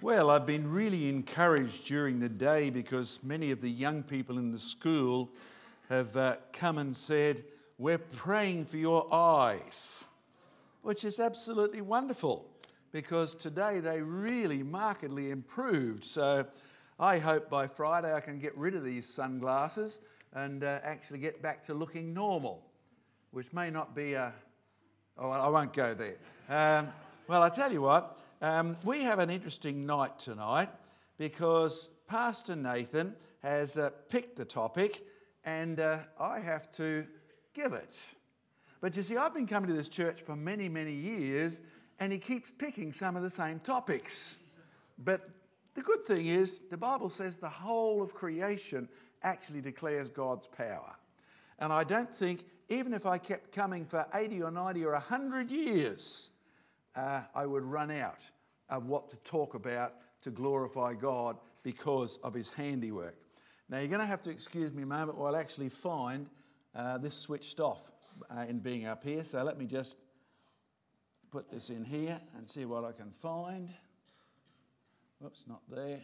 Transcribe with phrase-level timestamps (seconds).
[0.00, 4.52] Well, I've been really encouraged during the day because many of the young people in
[4.52, 5.28] the school
[5.88, 7.42] have uh, come and said,
[7.78, 10.04] We're praying for your eyes,
[10.82, 12.48] which is absolutely wonderful
[12.92, 16.04] because today they really markedly improved.
[16.04, 16.46] So
[17.00, 20.02] I hope by Friday I can get rid of these sunglasses
[20.32, 22.62] and uh, actually get back to looking normal,
[23.32, 24.32] which may not be a.
[25.18, 26.18] Oh, I won't go there.
[26.48, 26.88] Um,
[27.26, 28.16] well, I tell you what.
[28.40, 30.68] Um, we have an interesting night tonight
[31.18, 35.04] because Pastor Nathan has uh, picked the topic
[35.44, 37.04] and uh, I have to
[37.52, 38.14] give it.
[38.80, 41.62] But you see, I've been coming to this church for many, many years
[41.98, 44.38] and he keeps picking some of the same topics.
[45.00, 45.28] But
[45.74, 48.88] the good thing is, the Bible says the whole of creation
[49.24, 50.94] actually declares God's power.
[51.58, 55.50] And I don't think, even if I kept coming for 80 or 90 or 100
[55.50, 56.30] years,
[56.94, 58.30] uh, I would run out
[58.70, 63.16] of what to talk about to glorify God because of his handiwork.
[63.68, 66.28] Now, you're going to have to excuse me a moment while I actually find
[66.74, 67.90] uh, this switched off
[68.34, 69.24] uh, in being up here.
[69.24, 69.98] So let me just
[71.30, 73.68] put this in here and see what I can find.
[75.18, 76.00] Whoops, not there.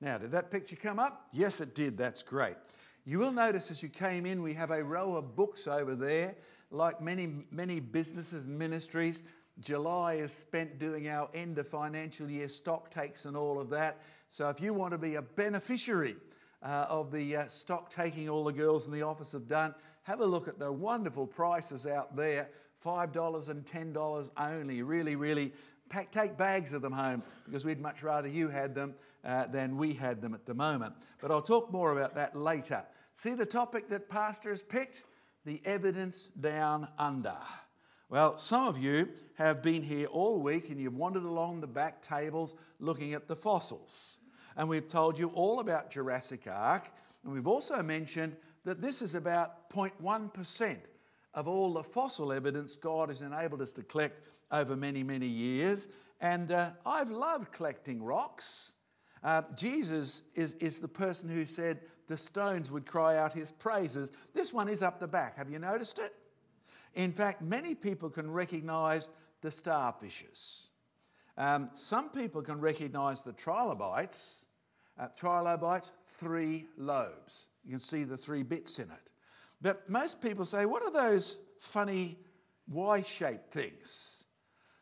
[0.00, 1.26] Now, did that picture come up?
[1.32, 1.98] Yes, it did.
[1.98, 2.56] That's great.
[3.04, 6.36] You will notice as you came in, we have a row of books over there.
[6.70, 9.24] Like many, many businesses and ministries,
[9.60, 14.00] July is spent doing our end of financial year stock takes and all of that.
[14.28, 16.16] So if you want to be a beneficiary
[16.62, 20.20] uh, of the uh, stock taking all the girls in the office have done, have
[20.20, 22.48] a look at the wonderful prices out there
[22.82, 24.82] $5 and $10 only.
[24.82, 25.52] Really, really
[25.90, 28.94] pack, take bags of them home because we'd much rather you had them
[29.24, 30.94] uh, than we had them at the moment.
[31.20, 32.82] But I'll talk more about that later.
[33.12, 35.04] See the topic that Pastor has picked?
[35.44, 37.36] The evidence down under.
[38.08, 42.02] Well, some of you have been here all week and you've wandered along the back
[42.02, 44.20] tables looking at the fossils.
[44.56, 46.90] And we've told you all about Jurassic Ark.
[47.24, 50.76] And we've also mentioned that this is about 0.1%
[51.34, 54.20] of all the fossil evidence God has enabled us to collect
[54.52, 55.88] over many, many years.
[56.20, 58.74] And uh, I've loved collecting rocks.
[59.22, 64.10] Uh, Jesus is, is the person who said the stones would cry out his praises.
[64.34, 65.36] This one is up the back.
[65.36, 66.12] Have you noticed it?
[66.94, 69.10] In fact, many people can recognize
[69.40, 70.70] the starfishes.
[71.38, 74.46] Um, some people can recognize the trilobites.
[74.98, 77.48] Uh, trilobites, three lobes.
[77.64, 79.12] You can see the three bits in it.
[79.62, 82.18] But most people say, what are those funny
[82.68, 84.26] Y shaped things?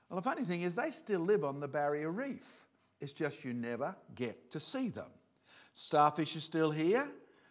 [0.09, 2.67] Well, the funny thing is, they still live on the barrier reef.
[3.01, 5.11] It's just you never get to see them.
[5.75, 7.09] Starfish are still here,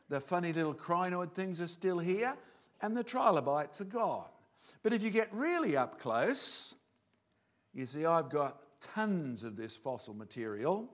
[0.09, 2.35] the funny little crinoid things are still here,
[2.81, 4.29] and the trilobites are gone.
[4.83, 6.75] But if you get really up close,
[7.73, 10.89] you see, I've got tons of this fossil material.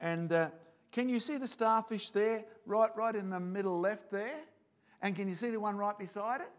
[0.00, 0.50] And uh,
[0.92, 4.40] can you see the starfish there, right, right in the middle left there?
[5.02, 6.50] And can you see the one right beside it?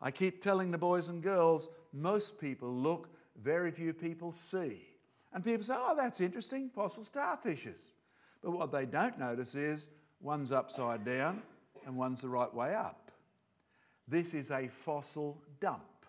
[0.00, 3.08] I keep telling the boys and girls, most people look,
[3.42, 4.82] very few people see.
[5.32, 7.92] And people say, oh, that's interesting, fossil starfishes.
[8.42, 9.88] But what they don't notice is
[10.20, 11.42] one's upside down
[11.86, 13.10] and one's the right way up.
[14.08, 16.06] This is a fossil dump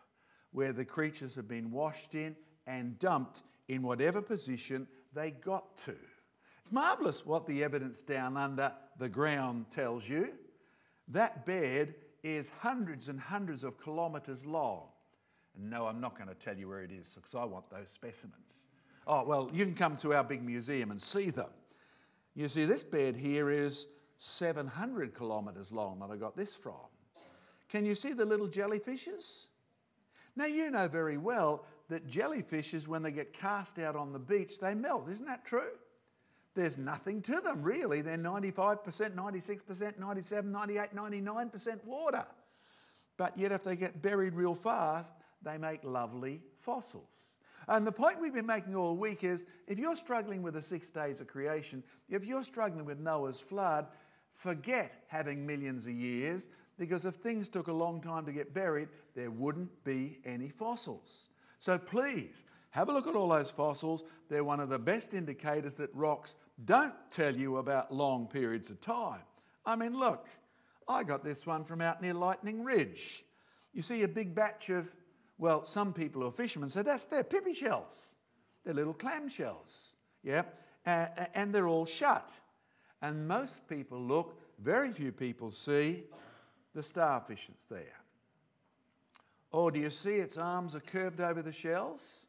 [0.52, 2.36] where the creatures have been washed in
[2.68, 5.96] and dumped in whatever position they got to.
[6.62, 10.34] It's marvellous what the evidence down under the ground tells you.
[11.08, 14.90] That bed is hundreds and hundreds of kilometres long.
[15.60, 18.68] No, I'm not going to tell you where it is because I want those specimens.
[19.06, 21.50] Oh, well, you can come to our big museum and see them.
[22.36, 23.88] You see, this bed here is
[24.18, 26.74] 700 kilometres long that I got this from.
[27.70, 29.48] Can you see the little jellyfishes?
[30.36, 34.60] Now, you know very well that jellyfishes, when they get cast out on the beach,
[34.60, 35.10] they melt.
[35.10, 35.72] Isn't that true?
[36.54, 38.02] There's nothing to them, really.
[38.02, 42.26] They're 95%, 96%, 97, 98, 99% water.
[43.16, 47.40] But yet, if they get buried real fast, they make lovely fossils.
[47.68, 50.90] And the point we've been making all week is if you're struggling with the six
[50.90, 53.88] days of creation, if you're struggling with Noah's flood,
[54.32, 58.90] forget having millions of years because if things took a long time to get buried,
[59.16, 61.30] there wouldn't be any fossils.
[61.58, 64.04] So please, have a look at all those fossils.
[64.30, 66.36] They're one of the best indicators that rocks
[66.66, 69.24] don't tell you about long periods of time.
[69.66, 70.28] I mean, look,
[70.88, 73.26] I got this one from out near Lightning Ridge.
[73.74, 74.96] You see a big batch of,
[75.38, 78.16] well, some people who are fishermen say that's their pippy shells.
[78.64, 79.96] They're little clam shells.
[80.24, 80.44] Yeah?
[80.86, 82.40] Uh, and they're all shut.
[83.02, 86.04] And most people look, very few people see
[86.74, 88.02] the starfish that's there.
[89.52, 92.26] Or do you see its arms are curved over the shells?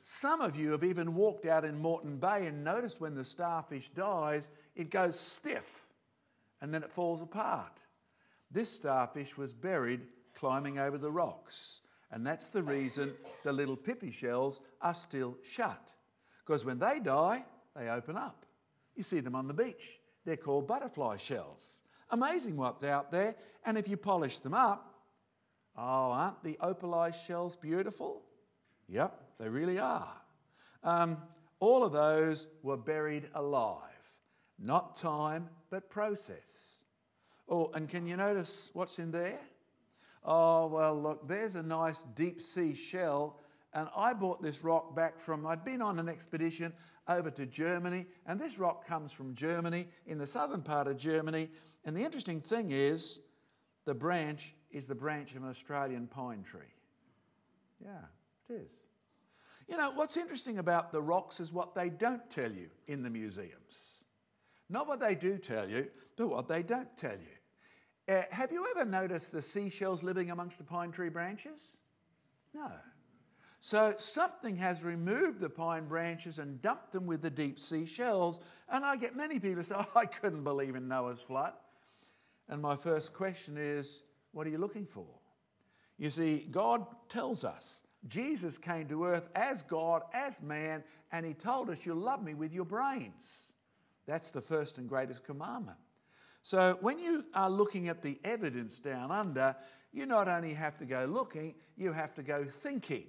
[0.00, 3.88] Some of you have even walked out in Moreton Bay and noticed when the starfish
[3.90, 5.84] dies, it goes stiff
[6.60, 7.82] and then it falls apart.
[8.50, 10.00] This starfish was buried
[10.34, 11.82] climbing over the rocks.
[12.10, 13.12] And that's the reason
[13.44, 15.94] the little pippy shells are still shut.
[16.44, 17.44] Because when they die,
[17.76, 18.46] they open up.
[18.96, 20.00] You see them on the beach.
[20.24, 21.82] They're called butterfly shells.
[22.10, 23.34] Amazing what's out there.
[23.64, 24.94] And if you polish them up,
[25.76, 28.24] oh, aren't the opalized shells beautiful?
[28.88, 30.20] Yep, they really are.
[30.82, 31.18] Um,
[31.60, 33.82] all of those were buried alive.
[34.58, 36.84] Not time, but process.
[37.48, 39.38] Oh, and can you notice what's in there?
[40.24, 43.38] Oh, well, look, there's a nice deep sea shell.
[43.74, 46.72] And I bought this rock back from, I'd been on an expedition
[47.06, 51.48] over to Germany, and this rock comes from Germany, in the southern part of Germany.
[51.84, 53.20] And the interesting thing is,
[53.84, 56.74] the branch is the branch of an Australian pine tree.
[57.82, 58.04] Yeah,
[58.48, 58.70] it is.
[59.68, 63.10] You know, what's interesting about the rocks is what they don't tell you in the
[63.10, 64.04] museums.
[64.70, 67.37] Not what they do tell you, but what they don't tell you.
[68.08, 71.76] Uh, have you ever noticed the seashells living amongst the pine tree branches?
[72.54, 72.70] No.
[73.60, 78.40] So something has removed the pine branches and dumped them with the deep sea shells.
[78.70, 81.52] And I get many people say, oh, I couldn't believe in Noah's flood.
[82.48, 85.06] And my first question is, what are you looking for?
[85.98, 87.84] You see, God tells us.
[88.06, 92.34] Jesus came to earth as God, as man, and he told us, You'll love me
[92.34, 93.54] with your brains.
[94.06, 95.78] That's the first and greatest commandment.
[96.42, 99.54] So when you are looking at the evidence down under,
[99.92, 103.06] you not only have to go looking, you have to go thinking.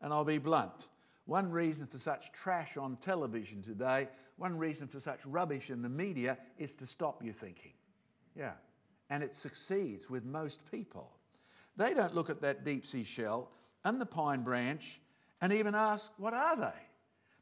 [0.00, 0.88] And I'll be blunt.
[1.26, 5.88] One reason for such trash on television today, one reason for such rubbish in the
[5.88, 7.72] media is to stop you thinking.
[8.34, 8.52] Yeah.
[9.10, 11.12] And it succeeds with most people.
[11.76, 13.50] They don't look at that deep sea shell
[13.84, 15.00] and the pine branch
[15.40, 16.80] and even ask, What are they?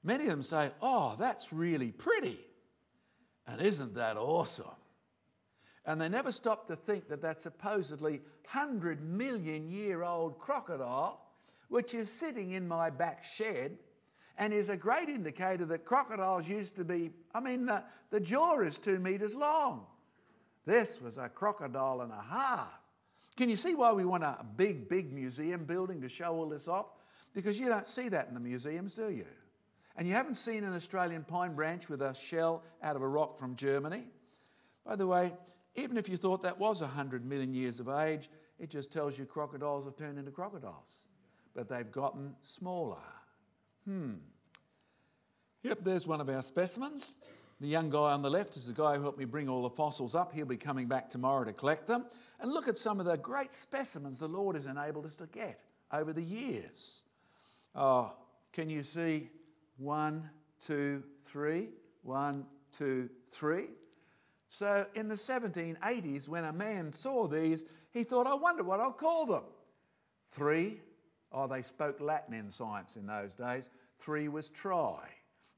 [0.02, 2.38] Many of them say, Oh, that's really pretty.
[3.46, 4.66] And isn't that awesome?
[5.86, 11.24] And they never stop to think that that supposedly 100 million year old crocodile,
[11.68, 13.78] which is sitting in my back shed,
[14.38, 18.60] and is a great indicator that crocodiles used to be, I mean, the, the jaw
[18.60, 19.86] is two meters long.
[20.66, 22.80] This was a crocodile and a half.
[23.36, 26.68] Can you see why we want a big, big museum building to show all this
[26.68, 26.86] off?
[27.32, 29.26] Because you don't see that in the museums, do you?
[29.96, 33.38] And you haven't seen an Australian pine branch with a shell out of a rock
[33.38, 34.04] from Germany.
[34.84, 35.32] By the way,
[35.76, 38.28] even if you thought that was 100 million years of age,
[38.58, 41.08] it just tells you crocodiles have turned into crocodiles.
[41.54, 43.02] But they've gotten smaller.
[43.84, 44.14] Hmm.
[45.62, 47.14] Yep, there's one of our specimens.
[47.60, 49.70] The young guy on the left is the guy who helped me bring all the
[49.70, 50.32] fossils up.
[50.32, 52.04] He'll be coming back tomorrow to collect them.
[52.40, 55.62] And look at some of the great specimens the Lord has enabled us to get
[55.92, 57.04] over the years.
[57.74, 58.12] Oh,
[58.52, 59.30] can you see
[59.78, 60.28] one,
[60.60, 61.70] two, three.
[62.02, 63.66] One, two, three.
[64.56, 68.90] So in the 1780s, when a man saw these, he thought, I wonder what I'll
[68.90, 69.42] call them.
[70.32, 70.80] Three,
[71.30, 73.68] oh, they spoke Latin in science in those days.
[73.98, 74.96] Three was tri.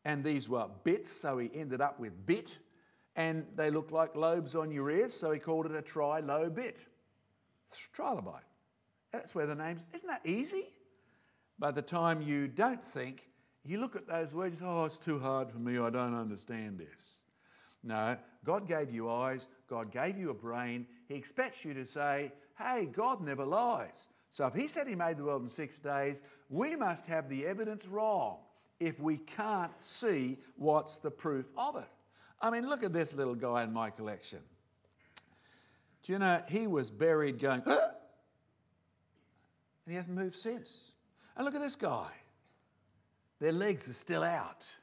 [0.05, 2.59] And these were bits, so he ended up with bit.
[3.15, 6.85] And they looked like lobes on your ears, so he called it a trilobit.
[7.95, 8.41] Trilobite.
[9.13, 9.87] That's where the name's.
[9.95, 10.71] Isn't that easy?
[11.57, 13.29] By the time you don't think,
[13.65, 17.23] you look at those words, oh, it's too hard for me, I don't understand this.
[17.83, 20.87] No, God gave you eyes, God gave you a brain.
[21.07, 24.09] He expects you to say, hey, God never lies.
[24.31, 27.47] So if He said He made the world in six days, we must have the
[27.47, 28.39] evidence wrong
[28.81, 31.89] if we can't see what's the proof of it.
[32.41, 34.41] I mean, look at this little guy in my collection.
[36.05, 37.75] Do you know, he was buried going, and
[39.87, 40.93] he hasn't moved since.
[41.37, 42.11] And look at this guy.
[43.41, 44.77] Their legs are still out.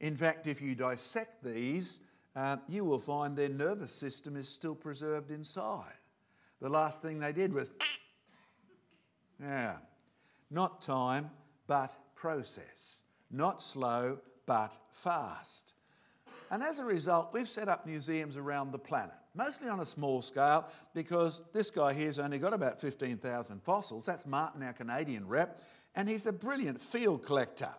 [0.00, 2.00] In fact, if you dissect these,
[2.38, 5.92] uh, you will find their nervous system is still preserved inside.
[6.60, 7.72] The last thing they did was,
[9.42, 9.78] yeah,
[10.48, 11.30] not time,
[11.66, 13.02] but process.
[13.32, 15.74] Not slow, but fast.
[16.52, 20.22] And as a result, we've set up museums around the planet, mostly on a small
[20.22, 24.06] scale, because this guy here's only got about 15,000 fossils.
[24.06, 25.60] That's Martin, our Canadian rep,
[25.96, 27.70] and he's a brilliant field collector.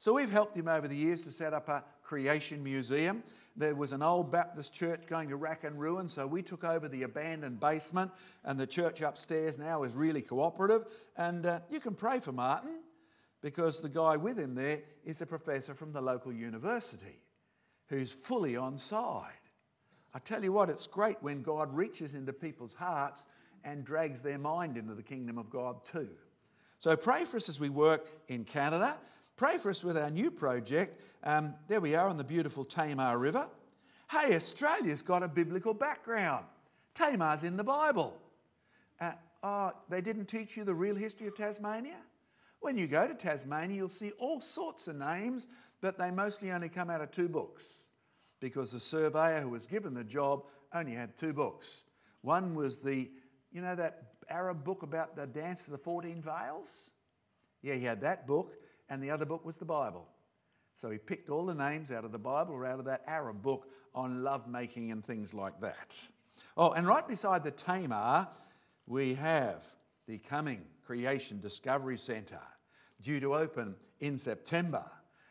[0.00, 3.22] So we've helped him over the years to set up a creation museum.
[3.54, 6.88] There was an old Baptist church going to rack and ruin, so we took over
[6.88, 8.10] the abandoned basement,
[8.44, 10.86] and the church upstairs now is really cooperative.
[11.18, 12.80] And uh, you can pray for Martin
[13.42, 17.20] because the guy with him there is a professor from the local university
[17.88, 19.34] who's fully on side.
[20.14, 23.26] I tell you what, it's great when God reaches into people's hearts
[23.64, 26.08] and drags their mind into the kingdom of God too.
[26.78, 28.98] So pray for us as we work in Canada.
[29.40, 30.98] Pray for us with our new project.
[31.24, 33.48] Um, there we are on the beautiful Tamar River.
[34.10, 36.44] Hey, Australia's got a biblical background.
[36.92, 38.20] Tamar's in the Bible.
[39.00, 41.96] Uh, oh, they didn't teach you the real history of Tasmania?
[42.58, 45.48] When you go to Tasmania, you'll see all sorts of names,
[45.80, 47.88] but they mostly only come out of two books
[48.40, 50.44] because the surveyor who was given the job
[50.74, 51.84] only had two books.
[52.20, 53.10] One was the,
[53.52, 56.90] you know, that Arab book about the dance of the 14 veils?
[57.62, 58.58] Yeah, he had that book,
[58.90, 60.06] and the other book was the Bible.
[60.74, 63.42] So he picked all the names out of the Bible or out of that Arab
[63.42, 66.06] book on lovemaking and things like that.
[66.56, 68.28] Oh, and right beside the Tamar,
[68.86, 69.64] we have
[70.06, 72.40] the coming Creation Discovery Centre,
[73.00, 74.84] due to open in September.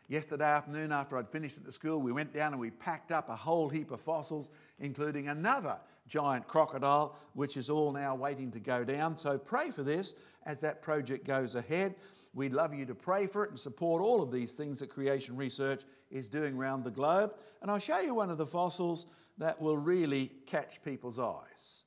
[0.08, 3.28] Yesterday afternoon, after I'd finished at the school, we went down and we packed up
[3.28, 8.58] a whole heap of fossils, including another giant crocodile, which is all now waiting to
[8.58, 9.16] go down.
[9.16, 10.14] So pray for this
[10.46, 11.94] as that project goes ahead.
[12.32, 15.36] We'd love you to pray for it and support all of these things that Creation
[15.36, 17.34] Research is doing around the globe.
[17.60, 19.06] And I'll show you one of the fossils
[19.38, 21.84] that will really catch people's eyes.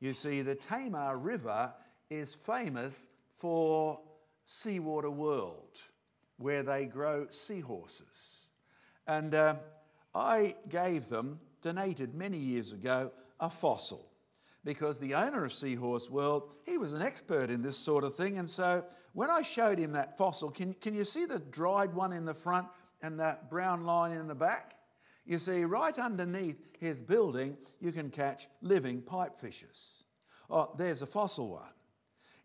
[0.00, 1.72] You see, the Tamar River
[2.10, 4.00] is famous for
[4.44, 5.78] Seahorse World,
[6.36, 8.48] where they grow seahorses.
[9.06, 9.56] And uh,
[10.14, 14.10] I gave them, donated many years ago, a fossil
[14.64, 18.38] because the owner of Seahorse World, he was an expert in this sort of thing.
[18.38, 22.12] And so when I showed him that fossil, can, can you see the dried one
[22.12, 22.66] in the front
[23.00, 24.74] and that brown line in the back?
[25.24, 30.04] You see, right underneath his building, you can catch living pipefishes.
[30.50, 31.72] Oh, there's a fossil one.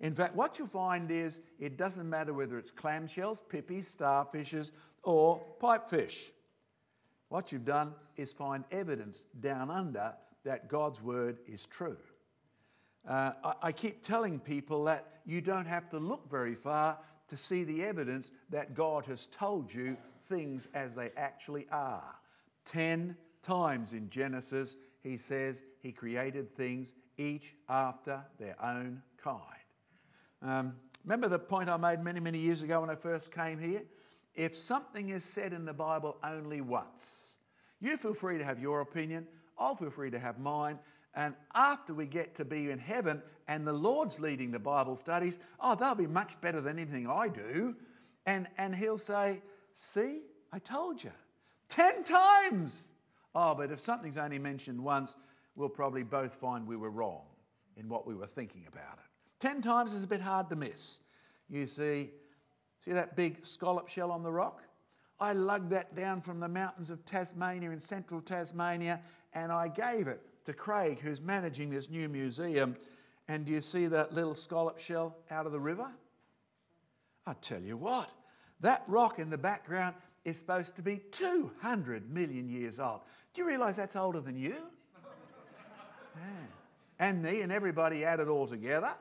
[0.02, 4.72] In fact, what you find is it doesn't matter whether it's clamshells, pippies, starfishes,
[5.04, 6.32] or pipefish.
[7.30, 10.14] What you've done is find evidence down under
[10.44, 11.98] that God's word is true.
[13.08, 16.98] Uh, I, I keep telling people that you don't have to look very far
[17.28, 22.16] to see the evidence that God has told you things as they actually are.
[22.66, 29.42] Ten times in Genesis, he says he created things each after their own kind.
[30.42, 33.84] Um, remember the point I made many, many years ago when I first came here?
[34.36, 37.38] If something is said in the Bible only once,
[37.80, 39.28] you feel free to have your opinion,
[39.64, 40.78] I'll feel free to have mine.
[41.16, 45.40] And after we get to be in heaven and the Lord's leading the Bible studies,
[45.60, 47.76] oh, they'll be much better than anything I do.
[48.26, 49.42] And, and He'll say,
[49.74, 51.12] See, I told you.
[51.68, 52.94] Ten times.
[53.34, 55.16] Oh, but if something's only mentioned once,
[55.56, 57.24] we'll probably both find we were wrong
[57.78, 59.06] in what we were thinking about it.
[59.40, 61.00] Ten times is a bit hard to miss.
[61.50, 62.12] You see,
[62.80, 64.64] see that big scallop shell on the rock?
[65.24, 69.00] I lugged that down from the mountains of Tasmania in central Tasmania
[69.34, 72.76] and I gave it to Craig, who's managing this new museum.
[73.30, 75.90] And do you see that little scallop shell out of the river?
[77.26, 78.12] I tell you what,
[78.60, 83.00] that rock in the background is supposed to be 200 million years old.
[83.34, 84.56] Do you realize that's older than you?
[86.16, 87.08] Yeah.
[87.08, 88.92] And me and everybody added all together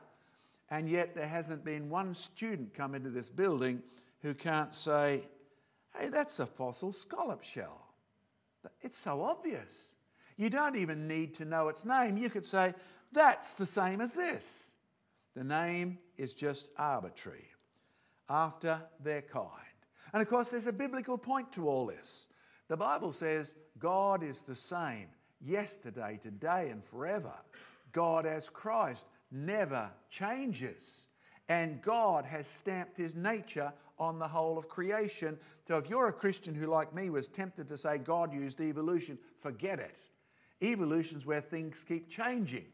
[0.71, 3.83] and yet there hasn't been one student come into this building
[4.23, 5.21] who can't say,
[5.97, 7.93] hey, that's a fossil scallop shell.
[8.81, 9.95] It's so obvious.
[10.37, 12.17] You don't even need to know its name.
[12.17, 12.73] You could say,
[13.11, 14.73] that's the same as this.
[15.35, 17.49] The name is just arbitrary,
[18.29, 19.49] after their kind.
[20.13, 22.27] And of course, there's a biblical point to all this.
[22.67, 25.07] The Bible says God is the same
[25.41, 27.33] yesterday, today, and forever.
[27.91, 31.07] God as Christ never changes.
[31.49, 35.37] And God has stamped his nature on the whole of creation.
[35.67, 39.17] So if you're a Christian who, like me, was tempted to say God used evolution,
[39.39, 40.07] forget it.
[40.61, 42.65] Evolution's where things keep changing,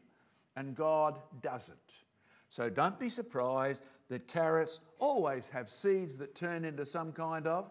[0.56, 2.04] and God doesn't.
[2.48, 7.70] So don't be surprised that carrots always have seeds that turn into some kind of.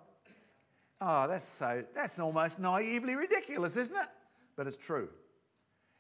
[1.02, 4.10] Oh, that's so, that's almost naively ridiculous, isn't it?
[4.56, 5.10] But it's true.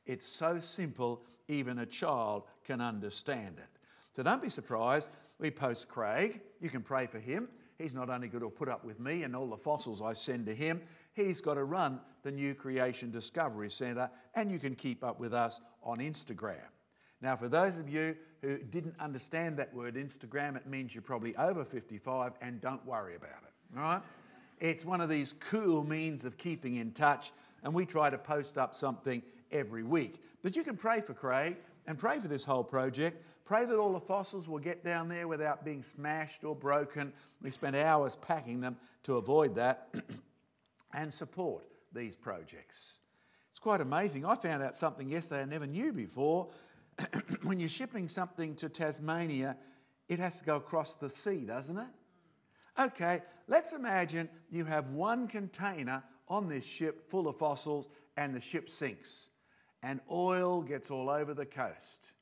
[0.05, 3.78] It's so simple, even a child can understand it.
[4.19, 5.11] So don't be surprised.
[5.39, 6.41] We post Craig.
[6.59, 7.47] You can pray for him.
[7.77, 10.45] He's not only going to put up with me and all the fossils I send
[10.47, 10.81] to him,
[11.13, 15.33] he's got to run the New Creation Discovery Centre, and you can keep up with
[15.33, 16.67] us on Instagram.
[17.21, 21.33] Now, for those of you who didn't understand that word Instagram, it means you're probably
[21.37, 24.01] over 55 and don't worry about it, all right?
[24.59, 27.31] It's one of these cool means of keeping in touch
[27.63, 29.23] and we try to post up something
[29.53, 30.21] every week.
[30.41, 31.55] But you can pray for Craig
[31.87, 33.25] and pray for this whole project.
[33.45, 37.11] Pray that all the fossils will get down there without being smashed or broken.
[37.41, 39.93] We spent hours packing them to avoid that
[40.93, 42.99] and support these projects.
[43.49, 44.25] It's quite amazing.
[44.25, 46.49] I found out something yesterday I never knew before.
[47.43, 49.57] when you're shipping something to Tasmania,
[50.07, 51.87] it has to go across the sea, doesn't it?
[52.79, 58.39] Okay, let's imagine you have one container on this ship full of fossils and the
[58.39, 59.31] ship sinks
[59.83, 62.13] and oil gets all over the coast.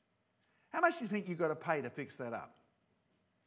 [0.70, 2.54] How much do you think you've got to pay to fix that up?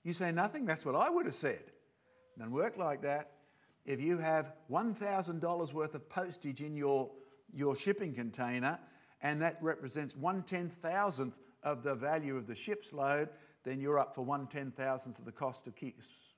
[0.03, 0.65] You say nothing?
[0.65, 1.61] That's what I would have said.
[1.61, 3.31] It doesn't work like that.
[3.85, 7.11] If you have $1,000 worth of postage in your,
[7.55, 8.79] your shipping container
[9.21, 13.29] and that represents one ten thousandth of the value of the ship's load,
[13.63, 16.33] then you're up for one ten thousandth of the cost of keys.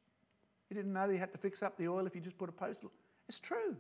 [0.70, 2.54] You didn't know you had to fix up the oil if you just put a
[2.54, 2.92] postal.
[3.30, 3.78] It's true.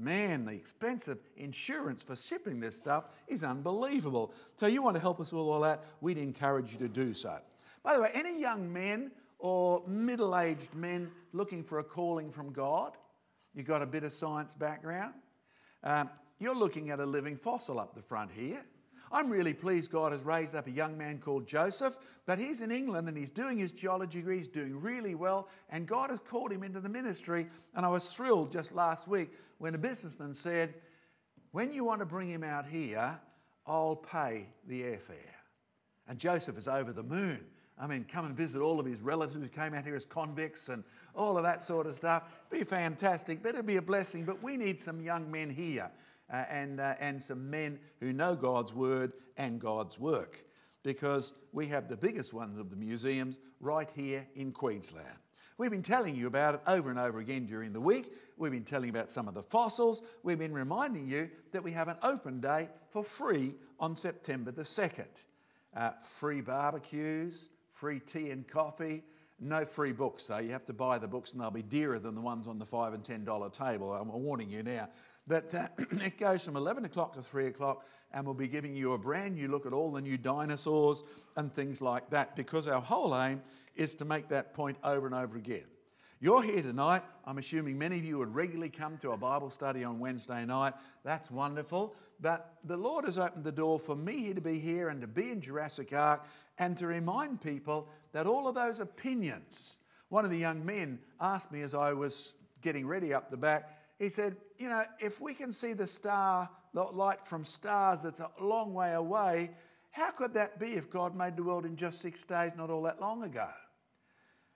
[0.00, 4.32] Man, the expensive insurance for shipping this stuff is unbelievable.
[4.56, 5.84] So, you want to help us with all that?
[6.00, 7.36] We'd encourage you to do so.
[7.82, 12.50] By the way, any young men or middle aged men looking for a calling from
[12.50, 12.96] God,
[13.54, 15.14] you've got a bit of science background,
[15.84, 18.64] um, you're looking at a living fossil up the front here.
[19.12, 22.70] I'm really pleased God has raised up a young man called Joseph, but he's in
[22.70, 26.52] England and he's doing his geology degree, he's doing really well, and God has called
[26.52, 27.46] him into the ministry.
[27.74, 30.74] And I was thrilled just last week when a businessman said,
[31.50, 33.18] When you want to bring him out here,
[33.66, 35.34] I'll pay the airfare.
[36.06, 37.44] And Joseph is over the moon.
[37.78, 40.68] I mean, come and visit all of his relatives who came out here as convicts
[40.68, 42.24] and all of that sort of stuff.
[42.50, 44.24] Be fantastic, but it'd be a blessing.
[44.24, 45.90] But we need some young men here
[46.32, 50.44] uh, and, uh, and some men who know God's word and God's work
[50.82, 55.16] because we have the biggest ones of the museums right here in Queensland.
[55.58, 58.14] We've been telling you about it over and over again during the week.
[58.38, 60.02] We've been telling you about some of the fossils.
[60.22, 64.62] We've been reminding you that we have an open day for free on September the
[64.62, 65.26] 2nd.
[65.76, 69.02] Uh, free barbecues, free tea and coffee,
[69.38, 70.38] no free books though.
[70.38, 72.66] You have to buy the books and they'll be dearer than the ones on the
[72.66, 73.92] five and ten dollar table.
[73.92, 74.88] I'm warning you now.
[75.30, 75.68] But uh,
[76.04, 79.36] it goes from 11 o'clock to 3 o'clock, and we'll be giving you a brand
[79.36, 81.04] new look at all the new dinosaurs
[81.36, 83.40] and things like that because our whole aim
[83.76, 85.66] is to make that point over and over again.
[86.18, 87.02] You're here tonight.
[87.24, 90.74] I'm assuming many of you would regularly come to a Bible study on Wednesday night.
[91.04, 91.94] That's wonderful.
[92.20, 95.30] But the Lord has opened the door for me to be here and to be
[95.30, 96.26] in Jurassic Ark
[96.58, 99.78] and to remind people that all of those opinions.
[100.08, 103.79] One of the young men asked me as I was getting ready up the back,
[104.00, 108.20] he said, You know, if we can see the star, the light from stars that's
[108.20, 109.50] a long way away,
[109.90, 112.82] how could that be if God made the world in just six days not all
[112.84, 113.48] that long ago?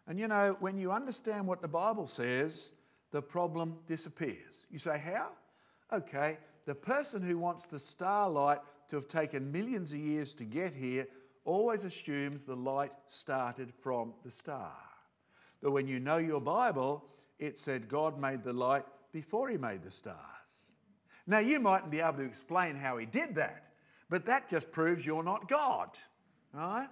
[0.06, 2.72] And you know, when you understand what the Bible says,
[3.10, 4.66] the problem disappears.
[4.70, 5.32] You say, How?
[5.92, 10.74] Okay, the person who wants the starlight to have taken millions of years to get
[10.74, 11.06] here
[11.44, 14.72] always assumes the light started from the star.
[15.62, 17.04] But when you know your Bible,
[17.38, 20.76] it said God made the light before he made the stars.
[21.26, 23.72] Now, you mightn't be able to explain how he did that,
[24.10, 25.90] but that just proves you're not God,
[26.52, 26.88] right?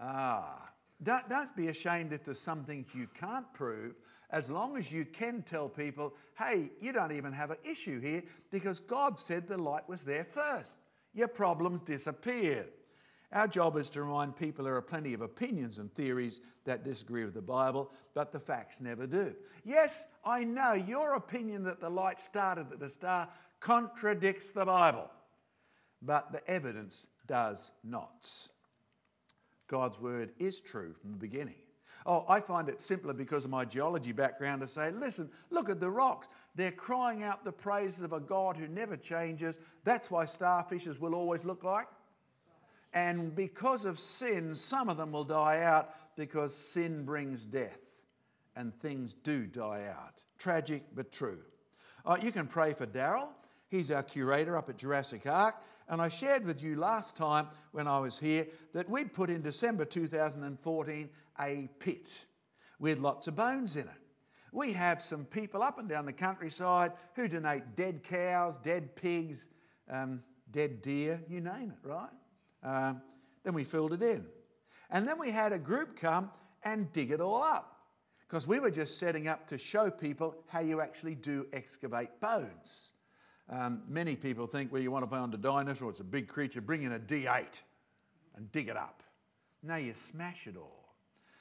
[0.00, 0.72] Ah.
[1.02, 3.94] Don't, don't be ashamed if there's some things you can't prove,
[4.30, 8.22] as long as you can tell people, hey, you don't even have an issue here
[8.50, 10.80] because God said the light was there first.
[11.14, 12.68] Your problems disappeared.
[13.32, 17.24] Our job is to remind people there are plenty of opinions and theories that disagree
[17.24, 19.34] with the Bible, but the facts never do.
[19.64, 23.28] Yes, I know your opinion that the light started at the star
[23.60, 25.10] contradicts the Bible,
[26.00, 28.48] but the evidence does not.
[29.66, 31.60] God's word is true from the beginning.
[32.06, 35.80] Oh, I find it simpler because of my geology background to say, listen, look at
[35.80, 36.28] the rocks.
[36.54, 39.58] They're crying out the praises of a God who never changes.
[39.84, 41.88] That's why starfishes will always look like
[42.94, 47.80] and because of sin, some of them will die out because sin brings death
[48.56, 50.24] and things do die out.
[50.38, 51.38] Tragic but true.
[52.04, 53.28] Uh, you can pray for Daryl.
[53.68, 55.56] He's our curator up at Jurassic Ark.
[55.88, 59.42] And I shared with you last time when I was here that we'd put in
[59.42, 61.08] December 2014
[61.40, 62.26] a pit
[62.78, 63.88] with lots of bones in it.
[64.52, 69.48] We have some people up and down the countryside who donate dead cows, dead pigs,
[69.90, 72.08] um, dead deer, you name it, right?
[72.62, 72.94] Uh,
[73.44, 74.26] then we filled it in.
[74.90, 76.30] And then we had a group come
[76.64, 77.78] and dig it all up
[78.26, 82.92] because we were just setting up to show people how you actually do excavate bones.
[83.50, 86.60] Um, many people think, well, you want to find a dinosaur, it's a big creature,
[86.60, 87.62] bring in a D8
[88.36, 89.02] and dig it up.
[89.62, 90.94] No, you smash it all.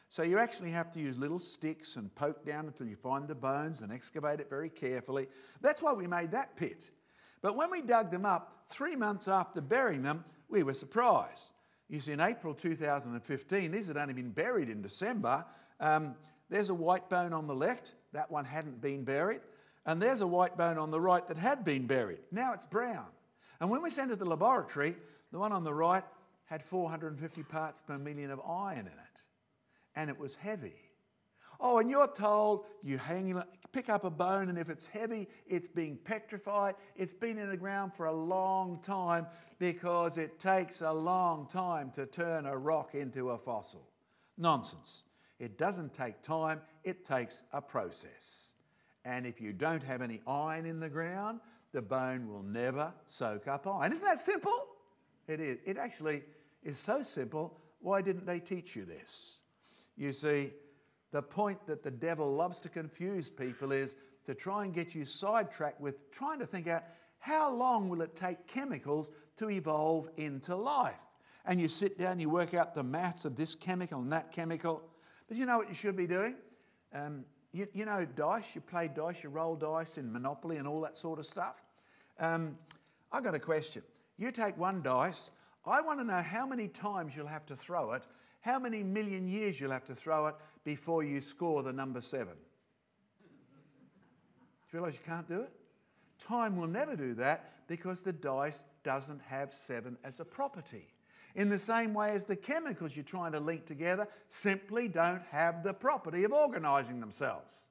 [0.10, 3.36] So you actually have to use little sticks and poke down until you find the
[3.36, 5.28] bones and excavate it very carefully.
[5.60, 6.92] That's why we made that pit.
[7.42, 11.54] But when we dug them up, three months after burying them, we were surprised.
[11.90, 15.46] You see, in April 2015, these had only been buried in December.
[15.80, 16.16] Um,
[16.50, 19.42] there's a white bone on the left, that one hadn't been buried.
[19.86, 22.20] And there's a white bone on the right that had been buried.
[22.32, 23.08] Now it's brown.
[23.60, 24.96] And when we sent it to the laboratory,
[25.32, 26.04] the one on the right
[26.46, 29.26] had 450 parts per million of iron in it.
[29.96, 30.87] And it was heavy.
[31.60, 33.42] Oh, and you're told you hang,
[33.72, 36.76] pick up a bone, and if it's heavy, it's being petrified.
[36.96, 39.28] It's been in the ground for a long time
[39.60, 43.90] because it takes a long time to turn a rock into a fossil.
[44.38, 45.04] Nonsense.
[45.40, 48.56] It doesn't take time, it takes a process.
[49.06, 51.40] And if you don't have any iron in the ground,
[51.72, 53.92] the bone will never soak up iron.
[53.92, 54.68] Isn't that simple?
[55.28, 55.58] It is.
[55.66, 56.24] It actually
[56.64, 57.60] is so simple.
[57.80, 59.42] Why didn't they teach you this?
[59.96, 60.52] You see,
[61.18, 65.04] the point that the devil loves to confuse people is to try and get you
[65.04, 66.84] sidetracked with trying to think out
[67.18, 71.02] how long will it take chemicals to evolve into life?
[71.44, 74.84] And you sit down, you work out the maths of this chemical and that chemical.
[75.28, 76.36] But you know what you should be doing?
[76.94, 80.82] Um, you, you, know dice, you play dice, you roll dice in Monopoly and all
[80.82, 81.64] that sort of stuff.
[82.20, 82.60] Um,
[83.12, 83.82] I've got a question.
[84.20, 85.32] You take one dice,
[85.66, 88.06] I want to know how many times you'll have to throw it
[88.48, 92.36] how many million years you'll have to throw it before you score the number seven.
[93.20, 93.28] Do
[94.72, 95.52] you realise you can't do it?
[96.18, 100.94] Time will never do that because the dice doesn't have seven as a property.
[101.36, 105.62] In the same way as the chemicals you're trying to link together simply don't have
[105.62, 107.68] the property of organising themselves.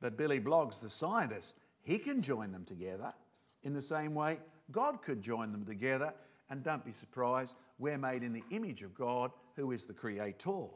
[0.00, 3.14] But Billy Bloggs, the scientist, he can join them together
[3.62, 4.40] in the same way
[4.72, 6.12] God could join them together.
[6.50, 10.68] And don't be surprised, we're made in the image of God who is the Creator.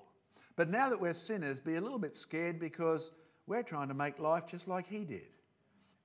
[0.56, 3.10] But now that we're sinners, be a little bit scared because
[3.46, 5.28] we're trying to make life just like He did.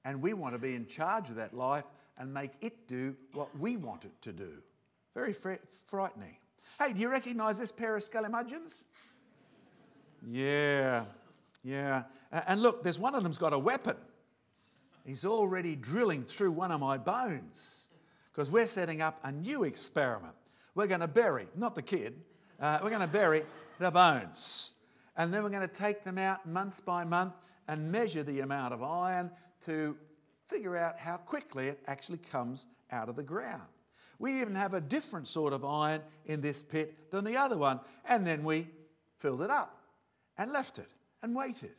[0.06, 1.84] And we want to be in charge of that life
[2.18, 4.64] and make it do what we want it to do.
[5.14, 5.54] Very fr-
[5.86, 6.38] frightening.
[6.80, 8.86] Hey, do you recognize this pair of scalimudgeons?
[10.26, 11.06] Yeah,
[11.64, 12.04] yeah.
[12.48, 13.98] And look, there's one of them's got a weapon.
[15.06, 17.90] He's already drilling through one of my bones
[18.32, 20.36] because we're setting up a new experiment.
[20.76, 22.22] We're going to bury, not the kid,
[22.60, 23.44] uh, we're going to bury
[23.80, 24.74] the bones.
[25.18, 27.34] And then we're going to take them out month by month
[27.68, 29.32] and measure the amount of iron
[29.66, 29.98] to
[30.46, 33.68] figure out how quickly it actually comes out of the ground.
[34.18, 37.80] We even have a different sort of iron in this pit than the other one.
[38.06, 38.68] And then we
[39.18, 39.82] filled it up
[40.38, 40.90] and left it
[41.22, 41.72] and waited.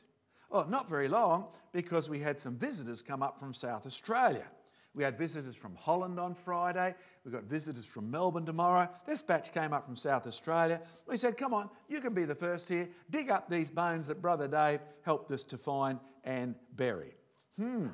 [0.50, 4.46] Well, not very long because we had some visitors come up from South Australia.
[4.94, 6.94] We had visitors from Holland on Friday.
[7.24, 8.88] We've got visitors from Melbourne tomorrow.
[9.06, 10.80] This batch came up from South Australia.
[11.06, 12.88] We said, Come on, you can be the first here.
[13.08, 17.14] Dig up these bones that Brother Dave helped us to find and bury.
[17.56, 17.88] Hmm,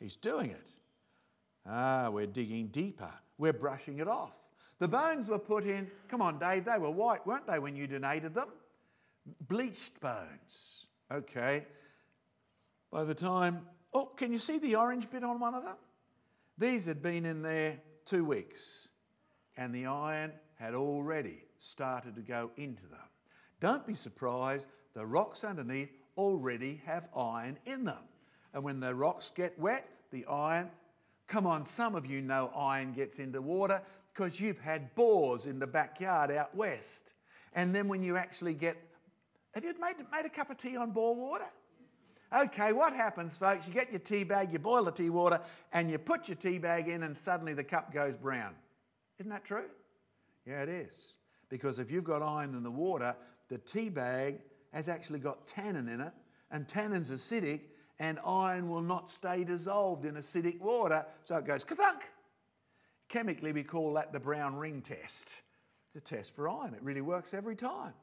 [0.00, 0.76] he's doing it.
[1.66, 3.12] Ah, we're digging deeper.
[3.36, 4.38] We're brushing it off.
[4.78, 7.86] The bones were put in, come on, Dave, they were white, weren't they, when you
[7.86, 8.48] donated them?
[9.48, 10.86] Bleached bones.
[11.12, 11.66] Okay.
[12.90, 15.76] By the time, oh, can you see the orange bit on one of them?
[16.58, 18.88] These had been in there two weeks,
[19.56, 22.98] and the iron had already started to go into them.
[23.60, 28.02] Don't be surprised, the rocks underneath already have iron in them.
[28.52, 30.68] And when the rocks get wet, the iron,
[31.28, 35.60] come on, some of you know iron gets into water because you've had bores in
[35.60, 37.14] the backyard out west.
[37.54, 38.76] And then when you actually get,
[39.54, 41.50] have you made, made a cup of tea on bore water?
[42.32, 43.66] Okay, what happens, folks?
[43.66, 45.40] You get your tea bag, you boil the tea water,
[45.72, 48.54] and you put your tea bag in, and suddenly the cup goes brown.
[49.18, 49.64] Isn't that true?
[50.46, 51.16] Yeah, it is.
[51.48, 53.16] Because if you've got iron in the water,
[53.48, 54.40] the tea bag
[54.74, 56.12] has actually got tannin in it,
[56.50, 57.62] and tannin's acidic,
[57.98, 62.02] and iron will not stay dissolved in acidic water, so it goes kathunk.
[63.08, 65.42] Chemically, we call that the brown ring test.
[65.86, 66.74] It's a test for iron.
[66.74, 67.94] It really works every time.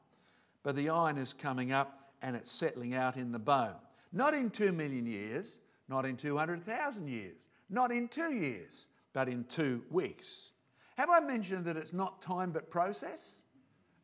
[0.64, 3.76] But the iron is coming up and it's settling out in the bone.
[4.12, 9.44] Not in two million years, not in 200,000 years, not in two years, but in
[9.44, 10.52] two weeks.
[10.96, 13.42] Have I mentioned that it's not time but process?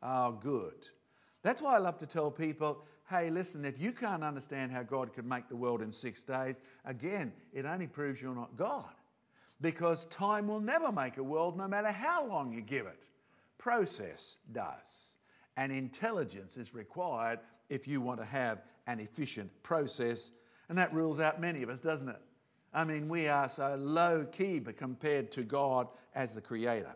[0.01, 0.87] Oh, good.
[1.41, 5.13] That's why I love to tell people hey, listen, if you can't understand how God
[5.13, 8.89] could make the world in six days, again, it only proves you're not God.
[9.61, 13.09] Because time will never make a world no matter how long you give it.
[13.57, 15.17] Process does.
[15.57, 17.39] And intelligence is required
[17.73, 20.31] if you want to have an efficient process.
[20.69, 22.21] And that rules out many of us, doesn't it?
[22.73, 26.95] I mean, we are so low key compared to God as the Creator.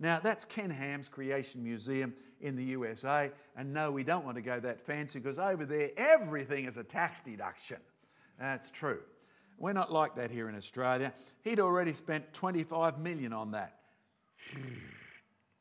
[0.00, 3.30] Now, that's Ken Ham's Creation Museum in the USA.
[3.56, 6.84] And no, we don't want to go that fancy because over there, everything is a
[6.84, 7.78] tax deduction.
[8.38, 9.00] That's true.
[9.58, 11.12] We're not like that here in Australia.
[11.42, 13.80] He'd already spent 25 million on that.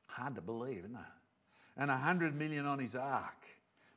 [0.05, 1.01] Hard to believe, isn't it?
[1.77, 3.47] And 100 million on his ark.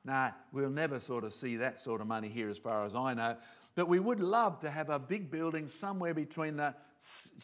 [0.04, 3.14] Now, we'll never sort of see that sort of money here as far as I
[3.14, 3.36] know.
[3.74, 6.74] But we would love to have a big building somewhere between the,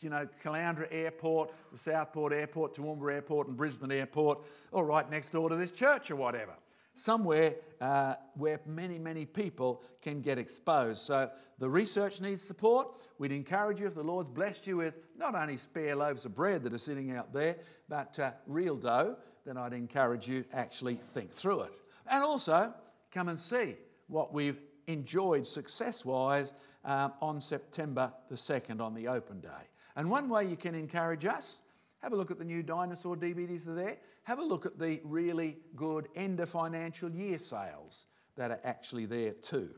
[0.00, 5.30] you know, Caloundra Airport, the Southport Airport, Toowoomba Airport, and Brisbane Airport, or right next
[5.30, 6.54] door to this church or whatever.
[6.94, 11.00] Somewhere uh, where many, many people can get exposed.
[11.00, 13.06] So the research needs support.
[13.18, 16.62] We'd encourage you if the Lord's blessed you with not only spare loaves of bread
[16.64, 17.56] that are sitting out there,
[17.88, 21.82] but uh, real dough, then I'd encourage you actually think through it.
[22.10, 22.72] And also
[23.10, 23.76] come and see
[24.08, 29.48] what we've enjoyed success wise um, on September the 2nd on the open day.
[29.96, 31.62] And one way you can encourage us,
[32.00, 33.96] have a look at the new dinosaur DVDs that are there.
[34.24, 39.06] Have a look at the really good end of financial year sales that are actually
[39.06, 39.70] there too.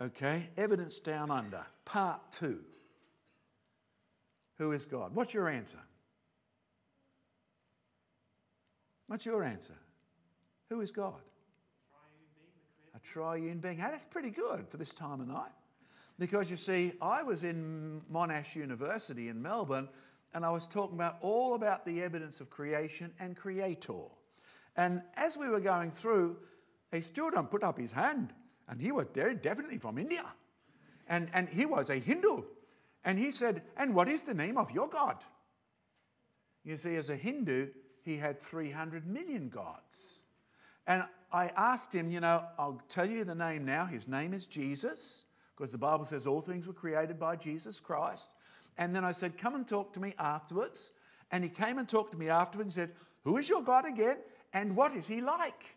[0.00, 2.60] Okay, Evidence Down Under, part two.
[4.58, 5.14] Who is God?
[5.14, 5.78] What's your answer?
[9.06, 9.74] What's your answer?
[10.68, 11.20] Who is God?
[13.12, 13.78] Triune being.
[13.78, 15.52] Hey, that's pretty good for this time of night.
[16.18, 19.88] Because you see, I was in Monash University in Melbourne
[20.34, 24.04] and I was talking about all about the evidence of creation and creator.
[24.76, 26.38] And as we were going through,
[26.92, 28.32] a student put up his hand
[28.68, 30.24] and he was very definitely from India.
[31.08, 32.42] And, and he was a Hindu.
[33.04, 35.24] And he said, And what is the name of your God?
[36.64, 37.68] You see, as a Hindu,
[38.02, 40.22] he had 300 million gods.
[40.88, 43.84] And I asked him, you know, I'll tell you the name now.
[43.84, 48.30] His name is Jesus, because the Bible says all things were created by Jesus Christ.
[48.78, 50.92] And then I said, come and talk to me afterwards.
[51.30, 54.16] And he came and talked to me afterwards and said, Who is your God again?
[54.52, 55.76] And what is he like?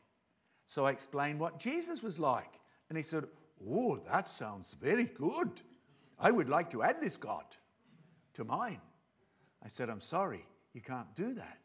[0.65, 2.59] So I explained what Jesus was like.
[2.89, 3.25] And he said,
[3.69, 5.61] Oh, that sounds very good.
[6.17, 7.43] I would like to add this God
[8.33, 8.81] to mine.
[9.63, 11.59] I said, I'm sorry, you can't do that.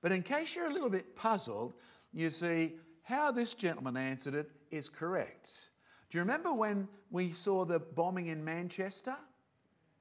[0.00, 1.74] But in case you're a little bit puzzled,
[2.12, 5.70] you see, how this gentleman answered it is correct.
[6.10, 9.16] Do you remember when we saw the bombing in Manchester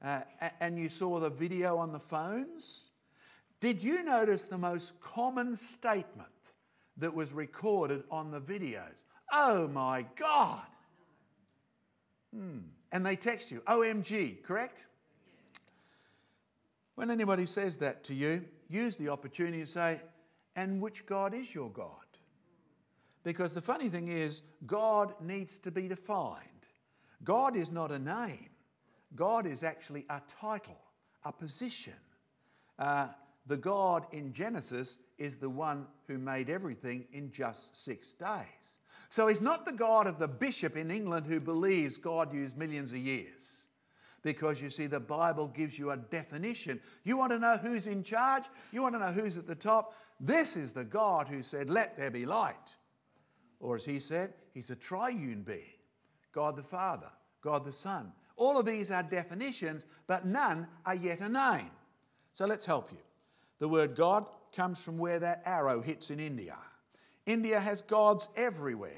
[0.02, 0.22] uh,
[0.60, 2.91] and you saw the video on the phones?
[3.60, 6.54] Did you notice the most common statement
[6.98, 9.06] that was recorded on the videos?
[9.32, 10.67] Oh my God!
[12.34, 12.60] Hmm.
[12.91, 14.88] And they text you, OMG, correct?
[16.96, 20.02] When anybody says that to you, use the opportunity to say,
[20.58, 21.93] and which God is your God?
[23.24, 26.43] Because the funny thing is, God needs to be defined.
[27.24, 28.50] God is not a name,
[29.15, 30.82] God is actually a title,
[31.24, 31.93] a position.
[32.78, 33.08] Uh,
[33.48, 38.80] the God in Genesis is the one who made everything in just six days.
[39.10, 42.91] So he's not the God of the bishop in England who believes God used millions
[42.91, 43.67] of years
[44.28, 46.82] because you see, the Bible gives you a definition.
[47.06, 48.43] You want to know who's in charge?
[48.74, 49.93] You want to know who's at the top?
[50.19, 52.75] This is the God who said, Let there be light.
[53.60, 55.77] Or as he said, He's a triune being
[56.32, 58.12] God the Father, God the Son.
[58.36, 61.71] All of these are definitions, but none are yet a name.
[62.32, 62.99] So let's help you.
[63.60, 66.56] The word God comes from where that arrow hits in India.
[67.25, 68.91] India has gods everywhere.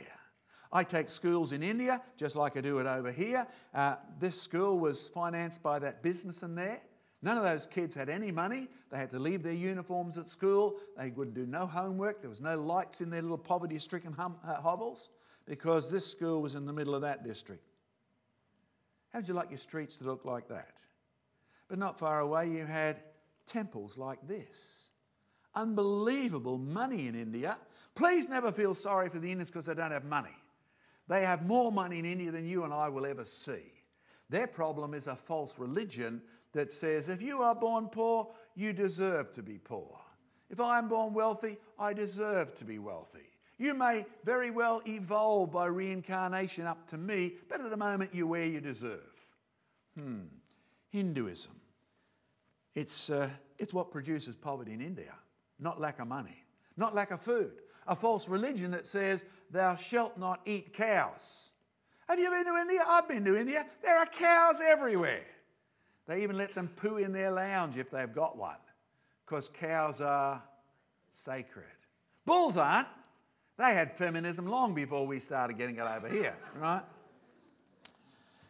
[0.72, 3.48] I take schools in India just like I do it over here.
[3.74, 6.82] Uh, this school was financed by that businessman there.
[7.22, 8.70] None of those kids had any money.
[8.90, 10.78] They had to leave their uniforms at school.
[10.98, 12.22] They would do no homework.
[12.22, 15.10] There was no lights in their little poverty stricken hum- uh, hovels
[15.46, 17.64] because this school was in the middle of that district.
[19.12, 20.82] How'd you like your streets to look like that?
[21.68, 23.02] But not far away, you had
[23.46, 24.90] temples like this.
[25.56, 27.58] Unbelievable money in India.
[27.96, 30.36] Please never feel sorry for the Indians because they don't have money.
[31.08, 33.64] They have more money in India than you and I will ever see.
[34.30, 36.22] Their problem is a false religion
[36.54, 40.00] that says if you are born poor, you deserve to be poor.
[40.50, 43.30] If I am born wealthy, I deserve to be wealthy.
[43.58, 48.28] You may very well evolve by reincarnation up to me, but at the moment you're
[48.28, 49.36] where you deserve.
[49.96, 50.22] Hmm.
[50.90, 51.52] Hinduism.
[52.74, 55.14] It's, uh, it's what produces poverty in India,
[55.60, 56.46] not lack of money,
[56.78, 57.52] not lack of food.
[57.88, 61.52] A false religion that says thou shalt not eat cows.
[62.08, 62.82] Have you been to India?
[62.88, 63.66] I've been to India.
[63.84, 65.26] There are cows everywhere.
[66.10, 68.58] They even let them poo in their lounge if they've got one,
[69.24, 70.42] because cows are
[71.12, 71.66] sacred.
[72.26, 72.88] Bulls aren't.
[73.60, 76.82] They had feminism long before we started getting it over here, right?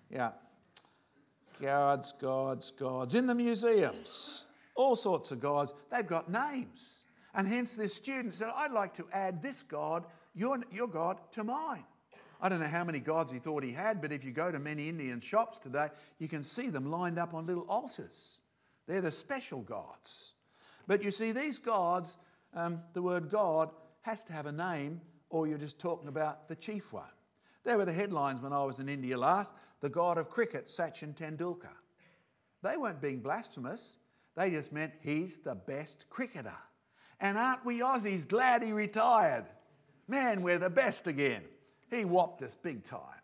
[0.09, 0.31] Yeah.
[1.61, 3.13] Gods, gods, gods.
[3.15, 4.45] In the museums,
[4.75, 5.73] all sorts of gods.
[5.91, 7.03] They've got names.
[7.35, 11.43] And hence this student said, I'd like to add this God your, your God to
[11.43, 11.83] mine.
[12.41, 14.59] I don't know how many gods he thought he had, but if you go to
[14.59, 18.39] many Indian shops today, you can see them lined up on little altars.
[18.87, 20.33] They're the special gods.
[20.87, 22.17] But you see, these gods,
[22.53, 23.69] um, the word God
[24.01, 27.03] has to have a name, or you're just talking about the chief one.
[27.63, 31.13] There were the headlines when I was in India last the god of cricket, Sachin
[31.13, 31.67] Tendulkar.
[32.63, 33.97] They weren't being blasphemous,
[34.35, 36.57] they just meant he's the best cricketer.
[37.19, 39.45] And aren't we Aussies glad he retired?
[40.07, 41.43] Man, we're the best again.
[41.89, 43.21] He whopped us big time.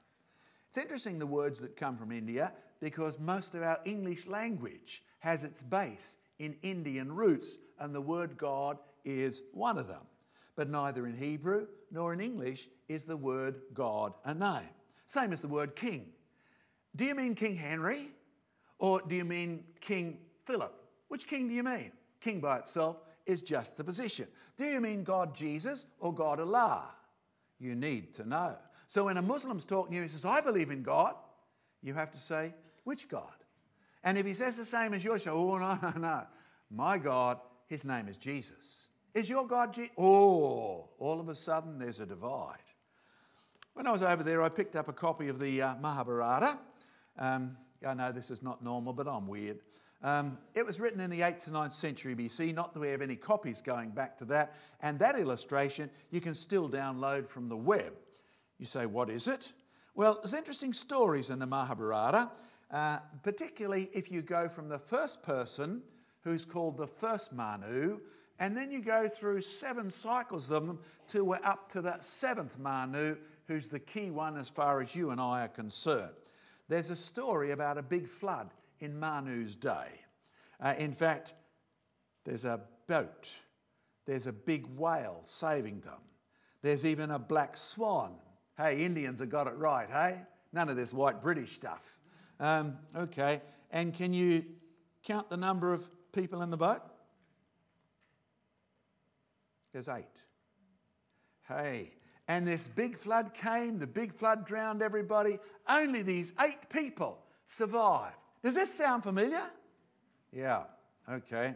[0.69, 5.43] It's interesting the words that come from India because most of our English language has
[5.43, 10.01] its base in Indian roots, and the word God is one of them.
[10.55, 14.69] But neither in Hebrew nor in English is the word God a name.
[15.05, 16.07] Same as the word king.
[16.95, 18.09] Do you mean King Henry
[18.79, 20.73] or do you mean King Philip?
[21.07, 21.91] Which king do you mean?
[22.19, 24.27] King by itself is just the position.
[24.57, 26.95] Do you mean God Jesus or God Allah?
[27.65, 28.55] You need to know.
[28.87, 31.15] So when a Muslim's talking to you he says, I believe in God,
[31.81, 33.33] you have to say, which God?
[34.03, 36.21] And if he says the same as yours, say, oh, no, no, no.
[36.69, 38.89] My God, his name is Jesus.
[39.15, 39.91] Is your God Jesus?
[39.97, 42.71] Oh, all of a sudden there's a divide.
[43.73, 46.59] When I was over there, I picked up a copy of the uh, Mahabharata.
[47.17, 49.59] Um, I know this is not normal, but I'm weird.
[50.03, 53.01] Um, it was written in the 8th to 9th century BC, not that we have
[53.01, 54.55] any copies going back to that.
[54.81, 57.93] And that illustration you can still download from the web.
[58.59, 59.51] You say, what is it?
[59.95, 62.29] Well, there's interesting stories in the Mahabharata,
[62.71, 65.81] uh, particularly if you go from the first person,
[66.21, 67.99] who's called the first Manu,
[68.39, 72.59] and then you go through seven cycles of them till we're up to the seventh
[72.59, 73.15] Manu,
[73.47, 76.13] who's the key one as far as you and I are concerned.
[76.67, 79.87] There's a story about a big flood in Manu's day.
[80.59, 81.33] Uh, in fact,
[82.23, 83.37] there's a boat,
[84.05, 86.01] there's a big whale saving them,
[86.61, 88.15] there's even a black swan.
[88.57, 90.21] Hey, Indians have got it right, hey?
[90.53, 91.99] None of this white British stuff.
[92.39, 94.45] Um, okay, and can you
[95.03, 96.81] count the number of people in the boat?
[99.73, 100.25] There's eight.
[101.47, 101.91] Hey,
[102.27, 105.37] and this big flood came, the big flood drowned everybody.
[105.67, 108.15] Only these eight people survived.
[108.45, 109.41] Does this sound familiar?
[110.31, 110.65] Yeah,
[111.09, 111.55] okay.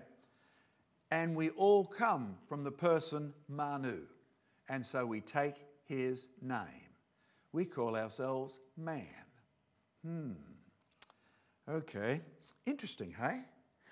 [1.12, 4.08] And we all come from the person Manu,
[4.69, 5.54] and so we take
[5.86, 6.89] his name.
[7.52, 9.06] We call ourselves man.
[10.04, 10.32] Hmm.
[11.69, 12.21] Okay,
[12.65, 13.41] interesting, hey?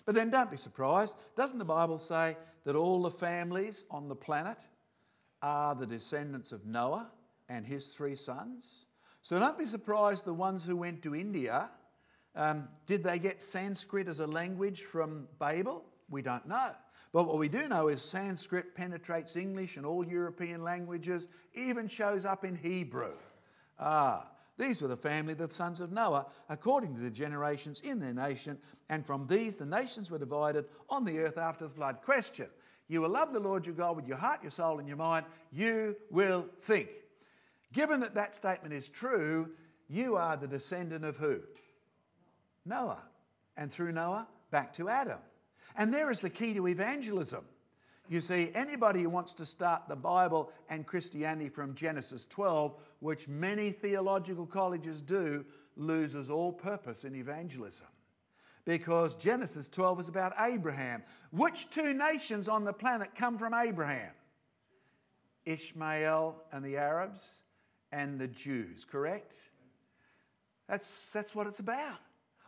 [0.08, 1.18] But then don't be surprised.
[1.36, 4.68] Doesn't the Bible say that all the families on the planet
[5.44, 7.12] are the descendants of Noah
[7.48, 8.88] and his three sons.
[9.22, 11.70] So don't be surprised the ones who went to India,
[12.38, 15.84] um, did they get Sanskrit as a language from Babel?
[16.10, 16.72] We don't know.
[17.12, 22.26] But what we do know is Sanskrit penetrates English and all European languages, even shows
[22.26, 23.14] up in Hebrew.
[23.80, 28.00] Ah, these were the family of the sons of Noah, according to the generations in
[28.00, 28.58] their nation,
[28.90, 32.02] and from these the nations were divided on the earth after the flood.
[32.02, 32.48] Question
[32.88, 35.26] you will love the Lord your God with your heart, your soul, and your mind.
[35.52, 36.90] You will think.
[37.74, 39.50] Given that that statement is true,
[39.90, 41.42] you are the descendant of who?
[42.68, 43.04] Noah.
[43.56, 45.20] And through Noah, back to Adam.
[45.76, 47.46] And there is the key to evangelism.
[48.10, 53.28] You see, anybody who wants to start the Bible and Christianity from Genesis 12, which
[53.28, 57.88] many theological colleges do, loses all purpose in evangelism
[58.68, 61.02] because Genesis 12 is about Abraham.
[61.32, 64.12] Which two nations on the planet come from Abraham?
[65.46, 67.44] Ishmael and the Arabs
[67.94, 69.50] and the Jews, correct?
[70.68, 72.00] That's, that's what it's about.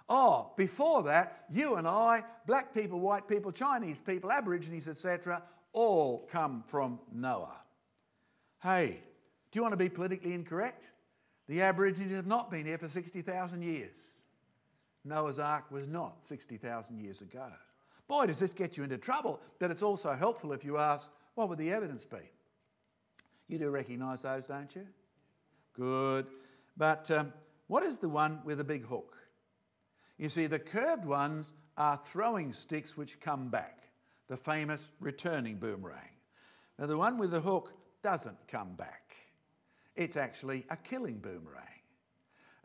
[0.10, 6.28] Oh, before that, you and I, black people, white people, Chinese people, Aborigines, etc., all
[6.32, 7.62] come from Noah.
[8.64, 9.04] Hey,
[9.52, 10.94] do you want to be politically incorrect?
[11.48, 14.24] The Aborigines have not been here for 60,000 years.
[15.06, 17.48] Noah's Ark was not 60,000 years ago.
[18.08, 21.50] Boy, does this get you into trouble, but it's also helpful if you ask, what
[21.50, 22.18] would the evidence be?
[23.48, 24.88] You do recognise those, don't you?
[25.74, 26.28] Good.
[26.76, 27.32] But um,
[27.68, 29.16] what is the one with a big hook?
[30.20, 33.90] You see, the curved ones are throwing sticks which come back,
[34.28, 36.12] the famous returning boomerang.
[36.78, 39.16] Now, the one with the hook doesn't come back,
[39.96, 41.64] it's actually a killing boomerang.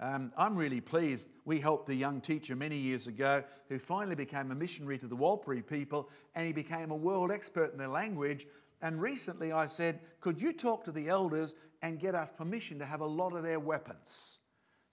[0.01, 1.31] Um, I'm really pleased.
[1.45, 5.17] We helped a young teacher many years ago who finally became a missionary to the
[5.17, 8.47] Warlpiri people and he became a world expert in their language.
[8.83, 12.85] And recently I said, Could you talk to the elders and get us permission to
[12.85, 14.41] have a lot of their weapons?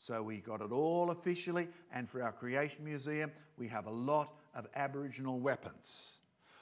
[0.02, 4.34] So we got it all officially, and for our Creation Museum, we have a lot
[4.56, 6.22] of Aboriginal weapons.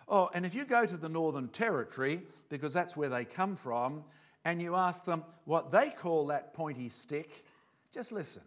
[0.10, 4.04] Oh, and if you go to the Northern Territory, because that's where they come from,
[4.44, 7.46] and you ask them what they call that pointy stick,
[7.94, 8.44] just listen.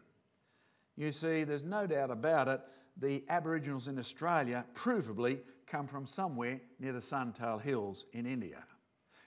[0.99, 2.61] You see, there's no doubt about it,
[2.99, 8.62] the Aboriginals in Australia provably come from somewhere near the Santal Hills in India.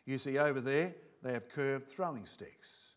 [0.06, 0.94] You see, over there,
[1.24, 2.92] they have curved throwing sticks.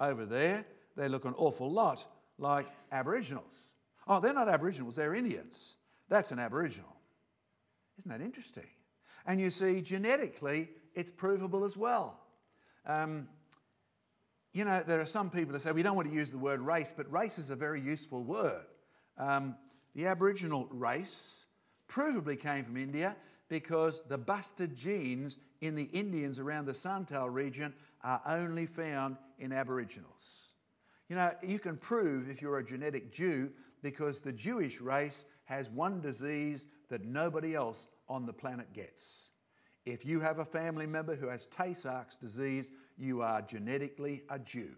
[0.00, 0.64] Over there,
[0.98, 2.06] they look an awful lot
[2.38, 3.72] like Aboriginals.
[4.06, 5.76] Oh, they're not Aboriginals, they're Indians.
[6.08, 6.96] That's an Aboriginal.
[7.98, 8.66] Isn't that interesting?
[9.26, 12.20] And you see, genetically, it's provable as well.
[12.86, 13.28] Um,
[14.54, 16.60] you know, there are some people that say we don't want to use the word
[16.60, 18.64] race, but race is a very useful word.
[19.18, 19.56] Um,
[19.94, 21.46] the Aboriginal race
[21.88, 23.16] provably came from India
[23.48, 29.52] because the busted genes in the Indians around the Santal region are only found in
[29.52, 30.47] Aboriginals.
[31.08, 33.50] You know, you can prove if you're a genetic Jew
[33.82, 39.32] because the Jewish race has one disease that nobody else on the planet gets.
[39.86, 44.38] If you have a family member who has Tay Sachs disease, you are genetically a
[44.38, 44.74] Jew.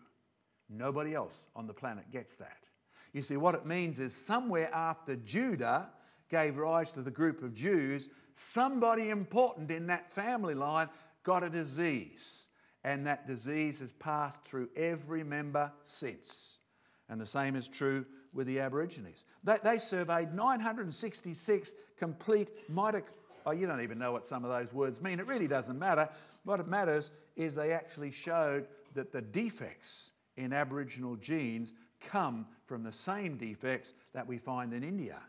[0.68, 2.68] Nobody else on the planet gets that.
[3.12, 5.90] You see, what it means is somewhere after Judah
[6.28, 10.88] gave rise to the group of Jews, somebody important in that family line
[11.24, 12.49] got a disease.
[12.84, 16.60] And that disease has passed through every member since.
[17.08, 19.24] And the same is true with the Aborigines.
[19.44, 23.12] They, they surveyed 966 complete mitochondria.
[23.46, 25.18] Oh, you don't even know what some of those words mean.
[25.18, 26.08] It really doesn't matter.
[26.44, 32.92] What matters is they actually showed that the defects in Aboriginal genes come from the
[32.92, 35.20] same defects that we find in India.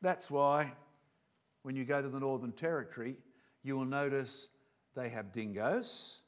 [0.00, 0.72] That's why
[1.62, 3.16] when you go to the Northern Territory,
[3.62, 4.48] you will notice
[4.94, 6.21] they have dingoes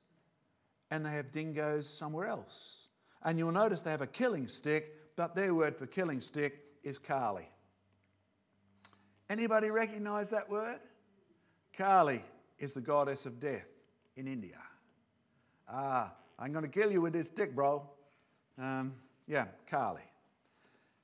[0.94, 2.88] and they have dingoes somewhere else.
[3.24, 6.98] And you'll notice they have a killing stick but their word for killing stick is
[6.98, 7.48] Kali.
[9.30, 10.80] Anybody recognize that word?
[11.76, 12.22] Kali
[12.58, 13.66] is the goddess of death
[14.16, 14.58] in India.
[15.68, 17.88] Ah, I'm going to kill you with this stick, bro.
[18.58, 18.94] Um,
[19.26, 20.02] yeah, Kali.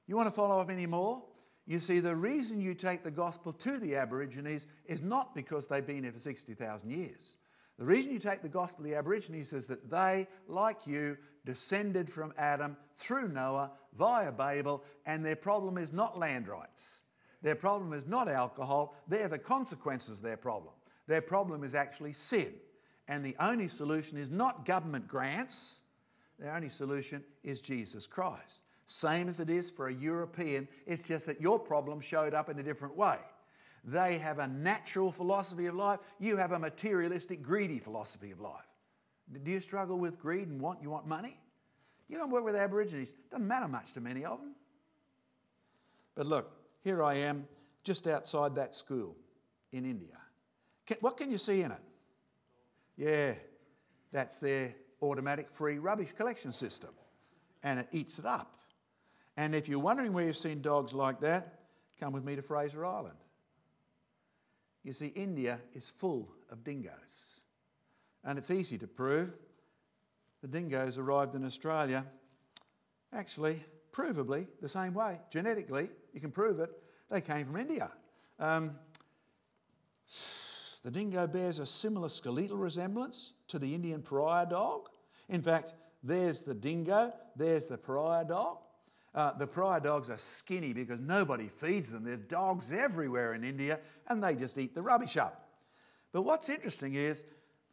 [0.07, 1.23] You want to follow up any more?
[1.67, 5.87] You see, the reason you take the gospel to the Aborigines is not because they've
[5.87, 7.37] been here for 60,000 years.
[7.81, 11.17] The reason you take the gospel of the Aborigines is that they, like you,
[11.47, 17.01] descended from Adam through Noah via Babel, and their problem is not land rights.
[17.41, 18.95] Their problem is not alcohol.
[19.09, 20.75] They're the consequences of their problem.
[21.07, 22.53] Their problem is actually sin.
[23.09, 25.81] And the only solution is not government grants,
[26.39, 28.65] the only solution is Jesus Christ.
[28.85, 32.59] Same as it is for a European, it's just that your problem showed up in
[32.59, 33.17] a different way.
[33.85, 36.01] They have a natural philosophy of life.
[36.19, 38.67] You have a materialistic, greedy philosophy of life.
[39.43, 41.41] Do you struggle with greed and want you want money?
[42.09, 43.15] You don't work with Aborigines.
[43.31, 44.55] Doesn't matter much to many of them.
[46.15, 46.51] But look,
[46.83, 47.47] here I am,
[47.85, 49.17] just outside that school
[49.73, 50.19] in India.
[50.87, 51.81] Can, what can you see in it?
[52.97, 53.35] Yeah,
[54.13, 56.91] that's their automatic free rubbish collection system,
[57.63, 58.57] and it eats it up.
[59.37, 61.61] And if you're wondering where you've seen dogs like that,
[61.99, 63.17] come with me to Fraser Island.
[64.85, 67.43] You see, India is full of dingoes.
[68.25, 69.33] And it's easy to prove.
[70.43, 72.07] The dingoes arrived in Australia
[73.13, 73.61] actually,
[73.93, 75.21] provably, the same way.
[75.31, 76.71] Genetically, you can prove it.
[77.11, 77.91] They came from India.
[78.39, 78.71] Um,
[80.83, 84.89] the dingo bears a similar skeletal resemblance to the Indian pariah dog.
[85.29, 88.59] In fact, there's the dingo, there's the pariah dog.
[89.15, 92.05] Uh, the pariah dogs are skinny because nobody feeds them.
[92.05, 95.49] There's dogs everywhere in India and they just eat the rubbish up.
[96.13, 97.25] But what's interesting is,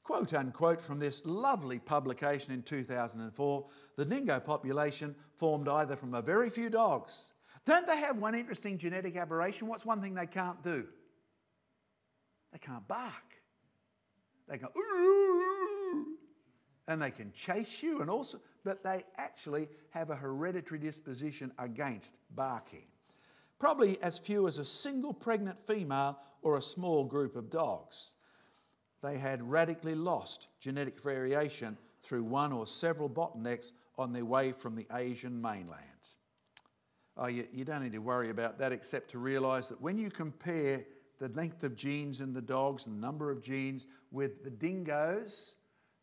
[0.04, 3.66] quote unquote, from this lovely publication in 2004,
[3.98, 7.34] the dingo population formed either from a very few dogs.
[7.66, 9.68] Don't they have one interesting genetic aberration?
[9.68, 10.88] What's one thing they can't do?
[12.52, 13.42] They can't bark.
[14.48, 14.70] They go,
[16.88, 22.20] and they can chase you and also but they actually have a hereditary disposition against
[22.36, 22.86] barking.
[23.60, 28.16] Probably as few as a single pregnant female or a small group of dogs.
[29.02, 34.76] They had radically lost genetic variation through one or several bottlenecks on their way from
[34.76, 36.16] the Asian mainland.
[37.16, 40.10] Oh, you, you don't need to worry about that except to realize that when you
[40.10, 40.84] compare
[41.20, 45.56] the length of genes in the dogs and the number of genes with the dingoes,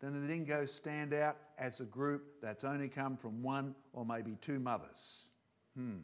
[0.05, 4.36] then the dingoes stand out as a group that's only come from one or maybe
[4.40, 5.34] two mothers.
[5.76, 5.98] Hmm.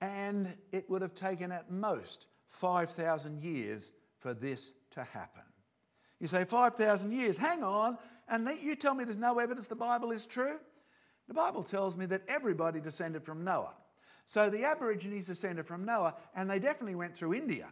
[0.00, 5.42] And it would have taken at most 5,000 years for this to happen.
[6.18, 10.10] You say 5,000 years, hang on, and you tell me there's no evidence the Bible
[10.12, 10.58] is true?
[11.28, 13.74] The Bible tells me that everybody descended from Noah.
[14.26, 17.68] So the Aborigines descended from Noah, and they definitely went through India.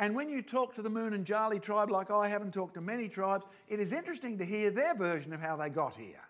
[0.00, 3.44] And when you talk to the Mununjali tribe, like I haven't talked to many tribes,
[3.68, 6.24] it is interesting to hear their version of how they got here.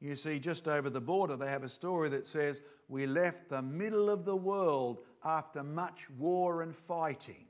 [0.00, 3.62] You see, just over the border, they have a story that says, We left the
[3.62, 7.48] middle of the world after much war and fighting.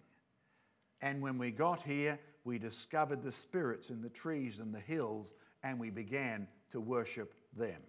[1.03, 5.35] And when we got here, we discovered the spirits in the trees and the hills,
[5.63, 7.83] and we began to worship them.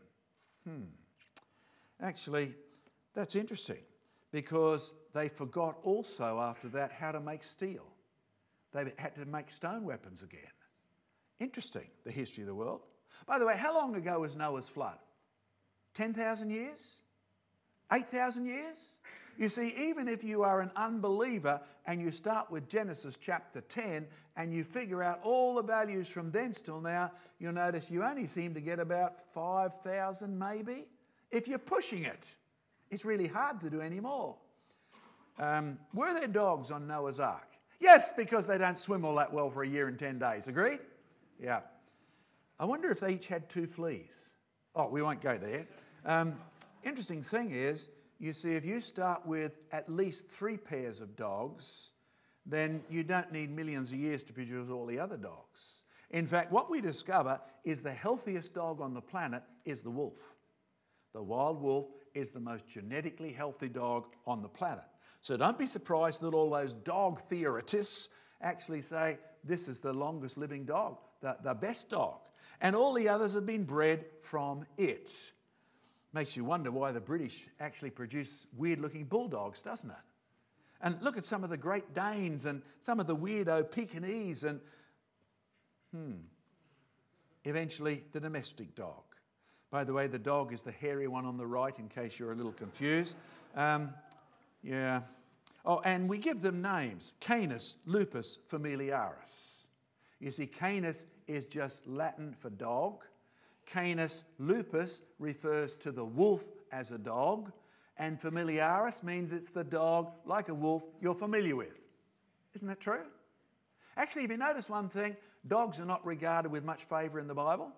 [0.68, 0.84] Hmm.
[2.02, 2.54] Actually,
[3.14, 3.84] that's interesting
[4.34, 7.88] because they forgot also after that how to make steel.
[8.74, 10.52] They had to make stone weapons again.
[11.40, 12.82] Interesting, the history of the world.
[13.26, 14.98] By the way, how long ago was Noah's flood?
[15.94, 16.98] 10,000 years?
[17.94, 19.00] 8,000 years?
[19.38, 24.08] You see, even if you are an unbeliever and you start with Genesis chapter 10
[24.36, 28.28] and you figure out all the values from then till now, you'll notice you only
[28.28, 30.88] seem to get about 5,000 maybe,
[31.32, 32.36] if you're pushing it.
[32.92, 34.38] It's really hard to do anymore.
[35.38, 37.48] Um, were there dogs on Noah's Ark?
[37.80, 40.48] Yes, because they don't swim all that well for a year and 10 days.
[40.48, 40.80] Agreed?
[41.42, 41.62] Yeah.
[42.60, 44.34] I wonder if they each had two fleas.
[44.76, 45.68] Oh, we won't go there.
[46.06, 46.36] Um,
[46.84, 51.92] interesting thing is, you see, if you start with at least three pairs of dogs,
[52.46, 55.84] then you don't need millions of years to produce all the other dogs.
[56.12, 60.36] In fact, what we discover is the healthiest dog on the planet is the wolf.
[61.14, 64.86] The wild wolf is the most genetically healthy dog on the planet.
[65.26, 68.10] So don't be surprised that all those dog theorists
[68.44, 72.20] actually say this is the longest living dog, the, the best dog.
[72.62, 75.32] And all the others have been bred from it.
[76.14, 79.98] Makes you wonder why the British actually produce weird looking bulldogs, doesn't it?
[80.82, 84.62] And look at some of the Great Danes and some of the weirdo Pekingese and,
[85.92, 86.18] hmm,
[87.46, 89.02] eventually the domestic dog.
[89.72, 92.32] By the way, the dog is the hairy one on the right, in case you're
[92.32, 93.16] a little confused.
[93.56, 93.92] Um,
[94.66, 95.02] yeah.
[95.64, 99.70] Oh, and we give them names Canis lupus familiaris.
[100.20, 103.04] You see, Canis is just Latin for dog.
[103.66, 107.52] Canis lupus refers to the wolf as a dog,
[107.98, 111.88] and familiaris means it's the dog, like a wolf, you're familiar with.
[112.54, 113.06] Isn't that true?
[113.98, 115.16] Actually, if you notice one thing,
[115.48, 117.72] dogs are not regarded with much favour in the Bible.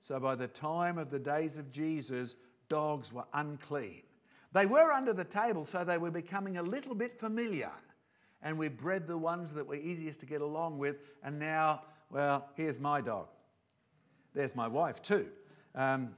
[0.00, 2.36] So by the time of the days of Jesus,
[2.68, 4.02] dogs were unclean.
[4.54, 7.72] They were under the table, so they were becoming a little bit familiar.
[8.40, 12.48] And we bred the ones that were easiest to get along with, and now, well,
[12.54, 13.26] here's my dog.
[14.32, 15.26] There's my wife, too.
[15.74, 16.14] Um,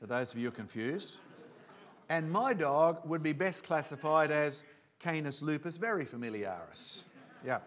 [0.00, 1.20] for those of you confused.
[2.08, 4.64] And my dog would be best classified as
[4.98, 7.06] Canis lupus very familiaris.
[7.44, 7.58] Yeah.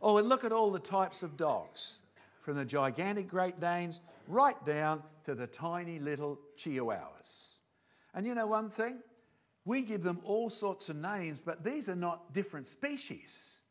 [0.00, 2.02] Oh, and look at all the types of dogs,
[2.40, 7.55] from the gigantic Great Danes right down to the tiny little Chihuahuas.
[8.16, 8.98] And you know one thing?
[9.64, 13.62] We give them all sorts of names, but these are not different species.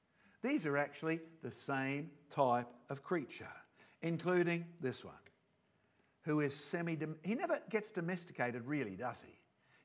[0.41, 3.51] These are actually the same type of creature
[4.05, 5.15] including this one,
[6.21, 9.33] who is semi he never gets domesticated, really, does he?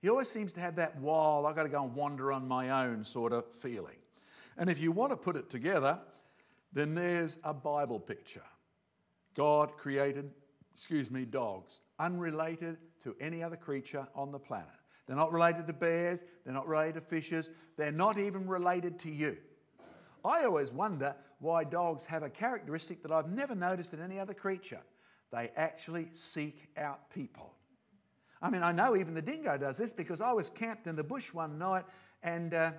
[0.02, 2.84] He always seems to have that wild, I've got to go and wander on my
[2.84, 3.96] own sort of feeling.
[4.58, 5.98] And if you want to put it together,
[6.72, 8.44] then there's a Bible picture.
[9.34, 10.30] God created,
[10.80, 14.66] excuse me, dogs, unrelated to any other creature on the planet.
[15.06, 19.10] They're not related to bears, they're not related to fishes, they're not even related to
[19.10, 19.36] you.
[20.24, 24.32] I always wonder why dogs have a characteristic that I've never noticed in any other
[24.32, 24.80] creature.
[25.30, 27.52] They actually seek out people.
[28.40, 31.04] I mean, I know even the dingo does this because I was camped in the
[31.04, 31.84] bush one night
[32.22, 32.72] and uh,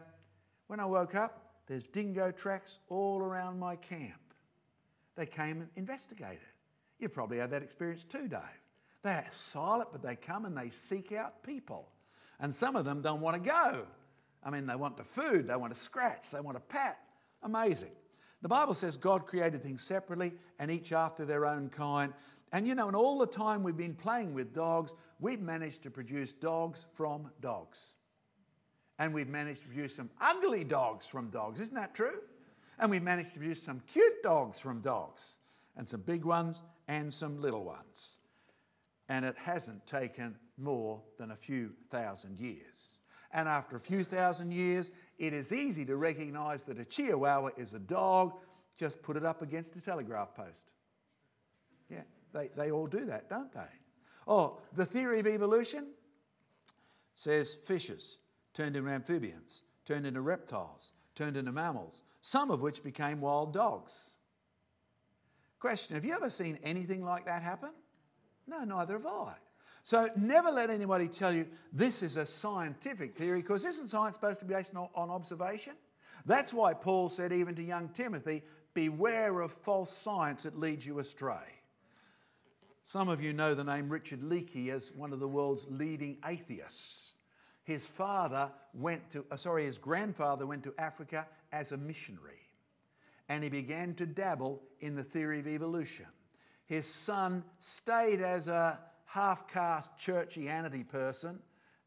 [0.66, 4.34] when I woke up, there's dingo tracks all around my camp.
[5.16, 6.51] They came and investigated.
[7.02, 8.40] You've probably had that experience too, Dave.
[9.04, 11.92] They're silent, but they come and they seek out people.
[12.40, 13.86] And some of them don't want to go.
[14.44, 17.00] I mean, they want the food, they want to scratch, they want to pat.
[17.44, 17.92] Amazing.
[18.42, 22.14] The Bible says God created things separately and each after their own kind.
[22.54, 25.92] And you know, in all the time we've been playing with dogs, we've managed to
[25.92, 27.98] produce dogs from dogs.
[29.00, 31.60] And we've managed to produce some ugly dogs from dogs.
[31.60, 32.22] Isn't that true?
[32.80, 35.40] And we've managed to produce some cute dogs from dogs,
[35.78, 38.20] and some big ones and some little ones.
[39.08, 43.00] And it hasn't taken more than a few thousand years.
[43.32, 47.74] And after a few thousand years, it is easy to recognize that a Chihuahua is
[47.74, 48.34] a dog.
[48.76, 50.74] Just put it up against a telegraph post.
[51.90, 53.72] Yeah, they, they all do that, don't they?
[54.28, 55.94] Oh, the theory of evolution
[57.14, 58.20] says fishes
[58.54, 64.18] turned into amphibians, turned into reptiles, turned into mammals, some of which became wild dogs.
[65.62, 67.70] Question Have you ever seen anything like that happen?
[68.48, 69.36] No, neither have I.
[69.84, 74.40] So never let anybody tell you this is a scientific theory because isn't science supposed
[74.40, 75.74] to be based on, on observation?
[76.26, 78.44] That's why Paul said, even to young Timothy,
[78.74, 81.60] beware of false science that leads you astray.
[82.84, 87.18] Some of you know the name Richard Leakey as one of the world's leading atheists.
[87.64, 92.51] His father went to, uh, sorry, his grandfather went to Africa as a missionary
[93.32, 96.06] and he began to dabble in the theory of evolution.
[96.66, 101.40] His son stayed as a half caste churchianity person,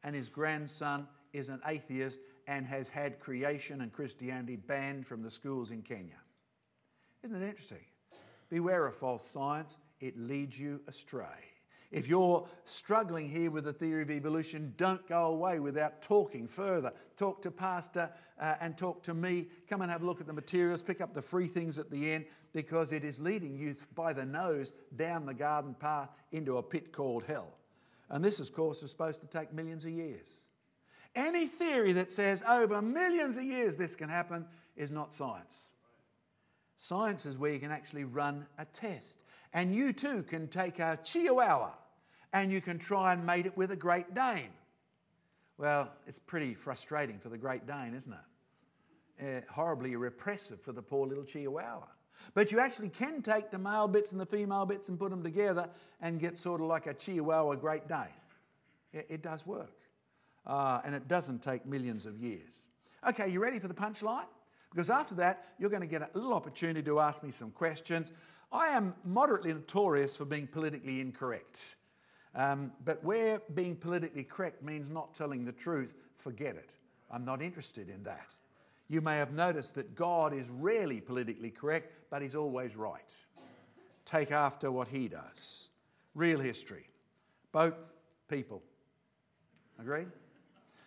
[0.05, 5.31] and his grandson is an atheist and has had creation and Christianity banned from the
[5.31, 6.19] schools in Kenya.
[7.23, 7.85] Isn't it interesting?
[8.49, 11.54] Beware of false science, it leads you astray.
[11.95, 16.93] If you're struggling here with the theory of evolution, don't go away without talking further.
[17.15, 19.47] Talk to Pastor uh, and talk to me.
[19.69, 22.11] Come and have a look at the materials, pick up the free things at the
[22.11, 26.63] end, because it is leading you by the nose down the garden path into a
[26.65, 27.59] pit called hell.
[28.11, 30.47] And this, of course, is supposed to take millions of years.
[31.15, 35.71] Any theory that says over millions of years this can happen is not science.
[36.75, 39.23] Science is where you can actually run a test.
[39.53, 41.71] And you too can take a chihuahua
[42.35, 44.51] and you can try and mate it with a Great Dane.
[45.57, 49.25] Well, it's pretty frustrating for the Great Dane, isn't it?
[49.25, 51.87] Uh, horribly repressive for the poor little Chihuahua.
[52.35, 55.23] But you actually can take the male bits and the female bits and put them
[55.23, 55.69] together
[56.01, 58.07] and get sort of like a Chihuahua Great Dane.
[58.93, 59.79] It, it does work.
[60.45, 62.73] Uh, and it doesn't take millions of years.
[63.09, 64.27] Okay, you ready for the punchline?
[64.71, 68.11] Because after that, you're going to get a little opportunity to ask me some questions.
[68.51, 71.77] I am moderately notorious for being politically incorrect.
[72.37, 76.77] Um, but where being politically correct means not telling the truth, forget it.
[77.11, 78.27] I'm not interested in that.
[78.89, 83.25] You may have noticed that God is rarely politically correct, but He's always right.
[84.05, 85.71] Take after what He does.
[86.15, 86.87] Real history.
[87.53, 87.77] Boat,
[88.29, 88.63] people.
[89.79, 90.07] Agree?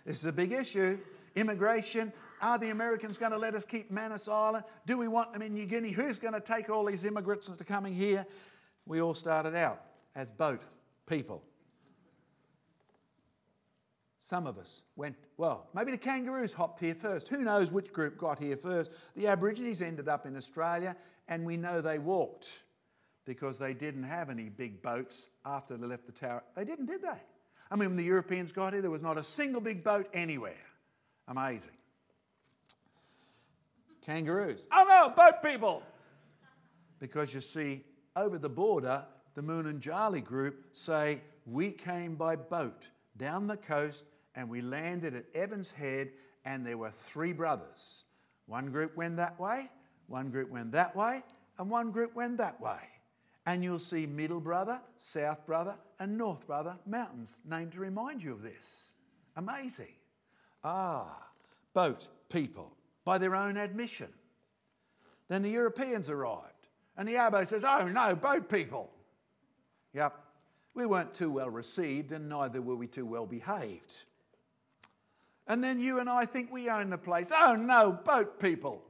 [0.06, 1.00] This is a big issue.
[1.36, 2.12] Immigration.
[2.42, 4.64] Are the Americans going to let us keep Manus Island?
[4.86, 5.92] Do we want them in New Guinea?
[5.92, 8.26] Who's going to take all these immigrants that are coming here?
[8.86, 9.82] We all started out
[10.16, 10.66] as boat
[11.08, 11.44] people.
[14.20, 17.30] Some of us went, well, maybe the kangaroos hopped here first.
[17.30, 18.92] Who knows which group got here first?
[19.16, 20.98] The Aborigines ended up in Australia,
[21.30, 22.66] and we know they walked
[23.24, 26.44] because they didn't have any big boats after they left the tower.
[26.56, 27.22] They didn't, did they?
[27.72, 30.54] I mean, when the Europeans got here, there was not a single big boat anywhere.
[31.28, 31.74] Amazing.
[34.02, 34.68] Kangaroos.
[34.74, 35.84] Oh no, boat people!
[37.00, 37.84] Because you see,
[38.16, 39.06] over the border,
[39.38, 45.26] the Mununjali group say, We came by boat down the coast and we landed at
[45.36, 46.10] Evans Head,
[46.44, 48.06] and there were three brothers.
[48.48, 49.70] One group went that way,
[50.08, 51.22] one group went that way,
[51.60, 52.80] and one group went that way.
[53.46, 58.32] And you'll see Middle Brother, South Brother, and North Brother mountains named to remind you
[58.32, 58.94] of this.
[59.36, 59.94] Amazing.
[60.64, 61.30] Ah,
[61.76, 62.76] boat people,
[63.06, 64.10] by their own admission.
[65.28, 68.94] Then the Europeans arrived, and the Abo says, Oh no, boat people.
[69.98, 70.16] Yep,
[70.76, 74.06] we weren't too well received, and neither were we too well behaved.
[75.48, 77.32] And then you and I think we own the place.
[77.34, 78.84] Oh no, boat people.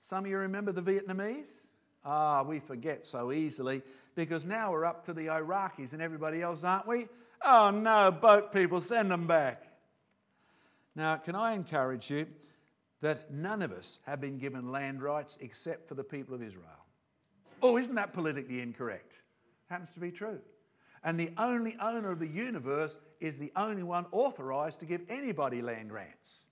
[0.00, 1.68] Some of you remember the Vietnamese?
[2.04, 3.80] Ah, we forget so easily
[4.16, 7.06] because now we're up to the Iraqis and everybody else, aren't we?
[7.44, 9.62] Oh no, boat people, send them back.
[10.96, 12.26] Now, can I encourage you
[13.02, 16.66] that none of us have been given land rights except for the people of Israel?
[17.62, 19.22] Oh, isn't that politically incorrect?
[19.70, 20.40] Happens to be true.
[21.02, 25.62] And the only owner of the universe is the only one authorized to give anybody
[25.62, 26.48] land grants.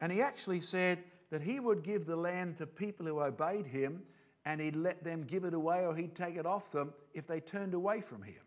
[0.00, 1.00] And he actually said
[1.30, 4.02] that he would give the land to people who obeyed him
[4.46, 7.40] and he'd let them give it away or he'd take it off them if they
[7.40, 8.42] turned away from him.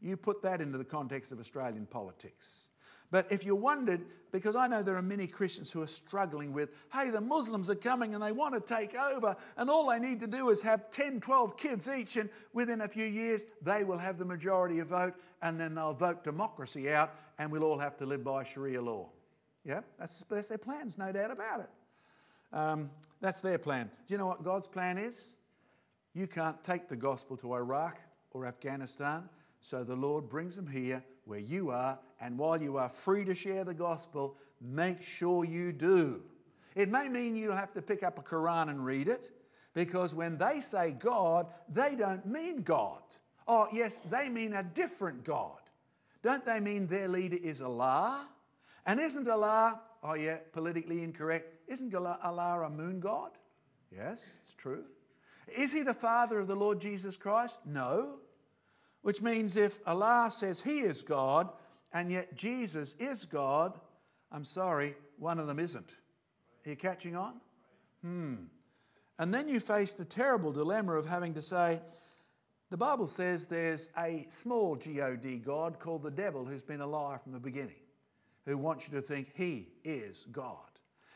[0.00, 2.70] You put that into the context of Australian politics.
[3.14, 4.00] But if you wondered,
[4.32, 7.76] because I know there are many Christians who are struggling with, hey, the Muslims are
[7.76, 10.90] coming and they want to take over, and all they need to do is have
[10.90, 14.88] 10, 12 kids each, and within a few years, they will have the majority of
[14.88, 18.82] vote, and then they'll vote democracy out, and we'll all have to live by Sharia
[18.82, 19.10] law.
[19.64, 21.70] Yeah, that's, that's their plans, no doubt about it.
[22.52, 22.90] Um,
[23.20, 23.88] that's their plan.
[24.08, 25.36] Do you know what God's plan is?
[26.14, 28.00] You can't take the gospel to Iraq
[28.32, 29.28] or Afghanistan,
[29.60, 33.34] so the Lord brings them here where you are, and while you are free to
[33.34, 36.22] share the gospel, make sure you do.
[36.74, 39.30] It may mean you'll have to pick up a Quran and read it,
[39.74, 43.02] because when they say God, they don't mean God.
[43.46, 45.58] Oh, yes, they mean a different God.
[46.22, 48.26] Don't they mean their leader is Allah?
[48.86, 53.32] And isn't Allah, oh yeah, politically incorrect, isn't Allah a moon god?
[53.94, 54.84] Yes, it's true.
[55.56, 57.60] Is he the father of the Lord Jesus Christ?
[57.66, 58.20] No.
[59.04, 61.50] Which means if Allah says He is God
[61.92, 63.78] and yet Jesus is God,
[64.32, 65.98] I'm sorry, one of them isn't.
[66.64, 67.34] Are you catching on?
[68.00, 68.34] Hmm.
[69.18, 71.82] And then you face the terrible dilemma of having to say,
[72.70, 77.18] the Bible says there's a small God God called the devil who's been a liar
[77.18, 77.82] from the beginning,
[78.46, 80.56] who wants you to think he is God.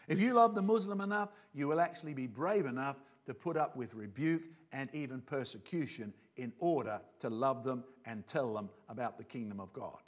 [0.09, 3.77] If you love the Muslim enough, you will actually be brave enough to put up
[3.77, 9.25] with rebuke and even persecution in order to love them and tell them about the
[9.25, 10.01] kingdom of God.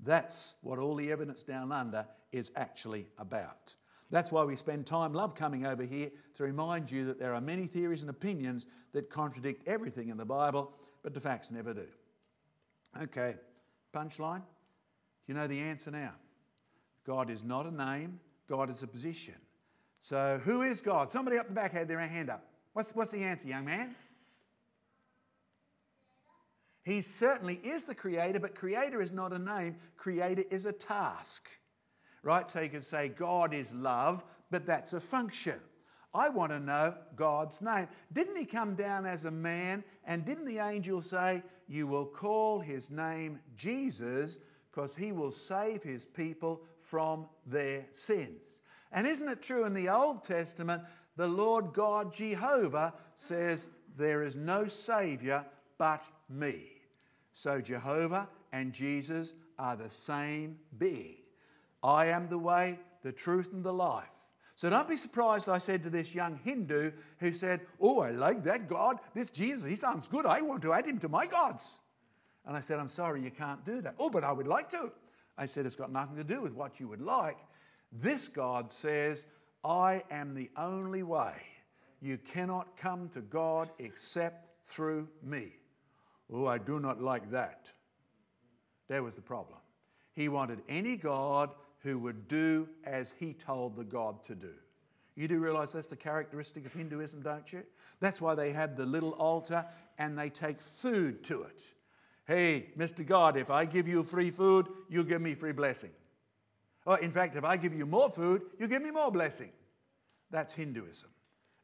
[0.00, 3.74] That's what all the evidence down under is actually about.
[4.10, 7.40] That's why we spend time, love, coming over here to remind you that there are
[7.40, 11.86] many theories and opinions that contradict everything in the Bible, but the facts never do.
[13.02, 13.34] Okay,
[13.92, 14.42] punchline.
[15.26, 16.14] You know the answer now.
[17.04, 19.34] God is not a name, God is a position.
[19.98, 21.10] So, who is God?
[21.10, 22.44] Somebody up the back had their hand up.
[22.74, 23.94] What's, what's the answer, young man?
[26.84, 31.48] He certainly is the creator, but creator is not a name, creator is a task.
[32.22, 32.48] Right?
[32.48, 35.58] So you could say God is love, but that's a function.
[36.12, 37.88] I want to know God's name.
[38.12, 39.82] Didn't he come down as a man?
[40.04, 44.38] And didn't the angel say, You will call his name Jesus
[44.70, 48.60] because he will save his people from their sins?
[48.92, 50.82] And isn't it true in the Old Testament,
[51.16, 55.44] the Lord God Jehovah says, There is no Savior
[55.78, 56.62] but me.
[57.32, 61.16] So Jehovah and Jesus are the same being.
[61.82, 64.08] I am the way, the truth, and the life.
[64.56, 68.44] So don't be surprised I said to this young Hindu who said, Oh, I like
[68.44, 68.98] that God.
[69.12, 70.26] This Jesus, he sounds good.
[70.26, 71.80] I want to add him to my gods.
[72.46, 73.94] And I said, I'm sorry, you can't do that.
[73.98, 74.92] Oh, but I would like to.
[75.36, 77.38] I said, It's got nothing to do with what you would like.
[77.92, 79.26] This God says,
[79.64, 81.34] I am the only way.
[82.00, 85.52] You cannot come to God except through me.
[86.30, 87.72] Oh, I do not like that.
[88.88, 89.58] There was the problem.
[90.14, 94.52] He wanted any God who would do as he told the God to do.
[95.16, 97.62] You do realize that's the characteristic of Hinduism, don't you?
[98.00, 99.64] That's why they have the little altar
[99.98, 101.72] and they take food to it.
[102.26, 103.06] Hey, Mr.
[103.06, 105.90] God, if I give you free food, you'll give me free blessing.
[106.86, 109.52] Or, in fact, if I give you more food, you give me more blessing.
[110.30, 111.10] That's Hinduism.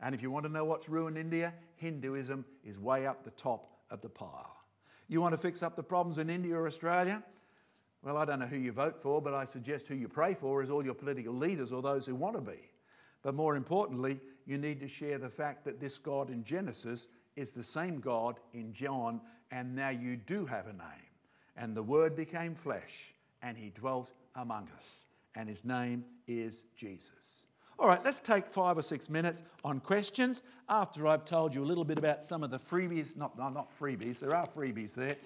[0.00, 3.70] And if you want to know what's ruined India, Hinduism is way up the top
[3.90, 4.56] of the pile.
[5.08, 7.22] You want to fix up the problems in India or Australia?
[8.02, 10.62] Well, I don't know who you vote for, but I suggest who you pray for
[10.62, 12.70] is all your political leaders or those who want to be.
[13.22, 17.52] But more importantly, you need to share the fact that this God in Genesis is
[17.52, 21.10] the same God in John, and now you do have a name.
[21.56, 27.46] And the Word became flesh, and He dwelt among us, and His name is Jesus.
[27.78, 31.64] All right, let's take five or six minutes on questions after I've told you a
[31.64, 33.16] little bit about some of the freebies.
[33.16, 35.16] Not, no, not freebies, there are freebies there.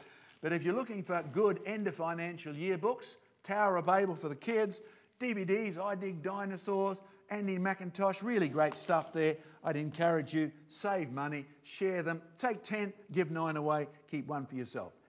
[0.41, 4.29] But if you're looking for good end of financial year books, Tower of Babel for
[4.29, 4.81] the kids,
[5.19, 9.37] DVDs, I Dig Dinosaurs, Andy McIntosh, really great stuff there.
[9.63, 14.55] I'd encourage you, save money, share them, take 10, give nine away, keep one for
[14.55, 14.93] yourself.